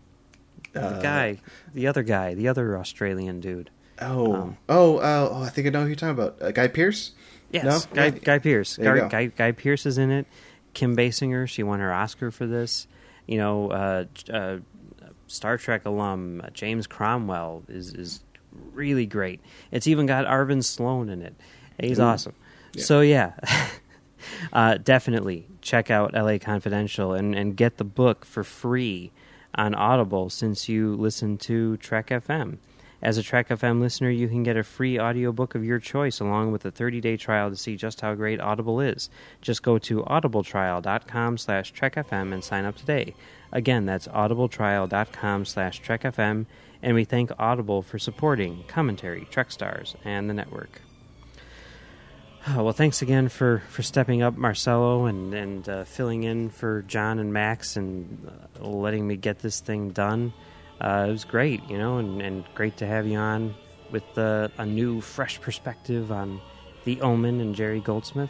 [0.73, 1.39] the Uh, guy,
[1.73, 3.71] the other guy, the other Australian dude.
[4.01, 5.43] Oh, Um, oh, uh, oh!
[5.43, 6.43] I think I know who you're talking about.
[6.43, 7.13] Uh, Guy Pearce.
[7.53, 7.95] Yes, No?
[7.95, 8.11] Guy, Yeah.
[8.11, 8.77] Guy Pearce.
[8.77, 9.09] Guy.
[9.09, 10.27] Guy, Guy Pearce is in it.
[10.73, 12.89] Kim Basinger, she won her Oscar for this.
[13.29, 14.57] You know, uh, uh,
[15.29, 18.21] Star Trek alum uh, James Cromwell is is
[18.73, 19.41] really great.
[19.71, 21.35] It's even got Arvin Sloane in it.
[21.81, 22.03] He's Ooh.
[22.03, 22.35] awesome.
[22.73, 22.83] Yeah.
[22.85, 23.33] So yeah.
[24.53, 29.13] uh, definitely check out LA Confidential and, and get the book for free
[29.55, 32.59] on Audible since you listen to Trek FM.
[33.05, 36.53] As a Trek FM listener, you can get a free audiobook of your choice along
[36.53, 39.11] with a 30-day trial to see just how great Audible is.
[39.43, 43.15] Just go to audibletrial.com slash trekfm and sign up today.
[43.53, 46.47] Again, that's audibletrial.com slash trekfm,
[46.83, 50.81] and we thank Audible for supporting Commentary, Trek Stars, and the network.
[52.47, 56.83] Oh, well, thanks again for, for stepping up, Marcelo, and and uh, filling in for
[56.83, 58.31] John and Max, and
[58.61, 60.35] uh, letting me get this thing done.
[60.79, 63.55] Uh, it was great, you know, and, and great to have you on
[63.91, 66.39] with uh, a new, fresh perspective on
[66.85, 68.29] the Omen and Jerry Goldsmith.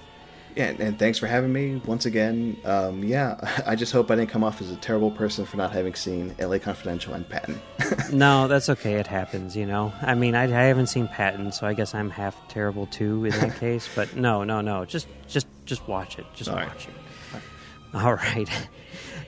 [0.56, 2.56] Yeah, and, and thanks for having me once again.
[2.64, 3.36] Um, yeah,
[3.66, 6.34] I just hope I didn't come off as a terrible person for not having seen
[6.38, 7.60] LA Confidential and Patton.
[8.12, 8.94] no, that's okay.
[8.94, 9.92] It happens, you know.
[10.00, 13.32] I mean, I, I haven't seen Patton, so I guess I'm half terrible too in
[13.32, 13.88] that case.
[13.94, 14.84] But no, no, no.
[14.84, 16.26] Just, just, just watch it.
[16.34, 16.88] Just All watch right.
[16.88, 17.94] it.
[17.94, 18.68] All right.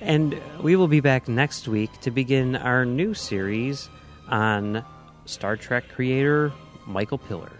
[0.00, 3.88] And we will be back next week to begin our new series
[4.28, 4.84] on
[5.24, 6.52] Star Trek creator
[6.86, 7.52] Michael Piller.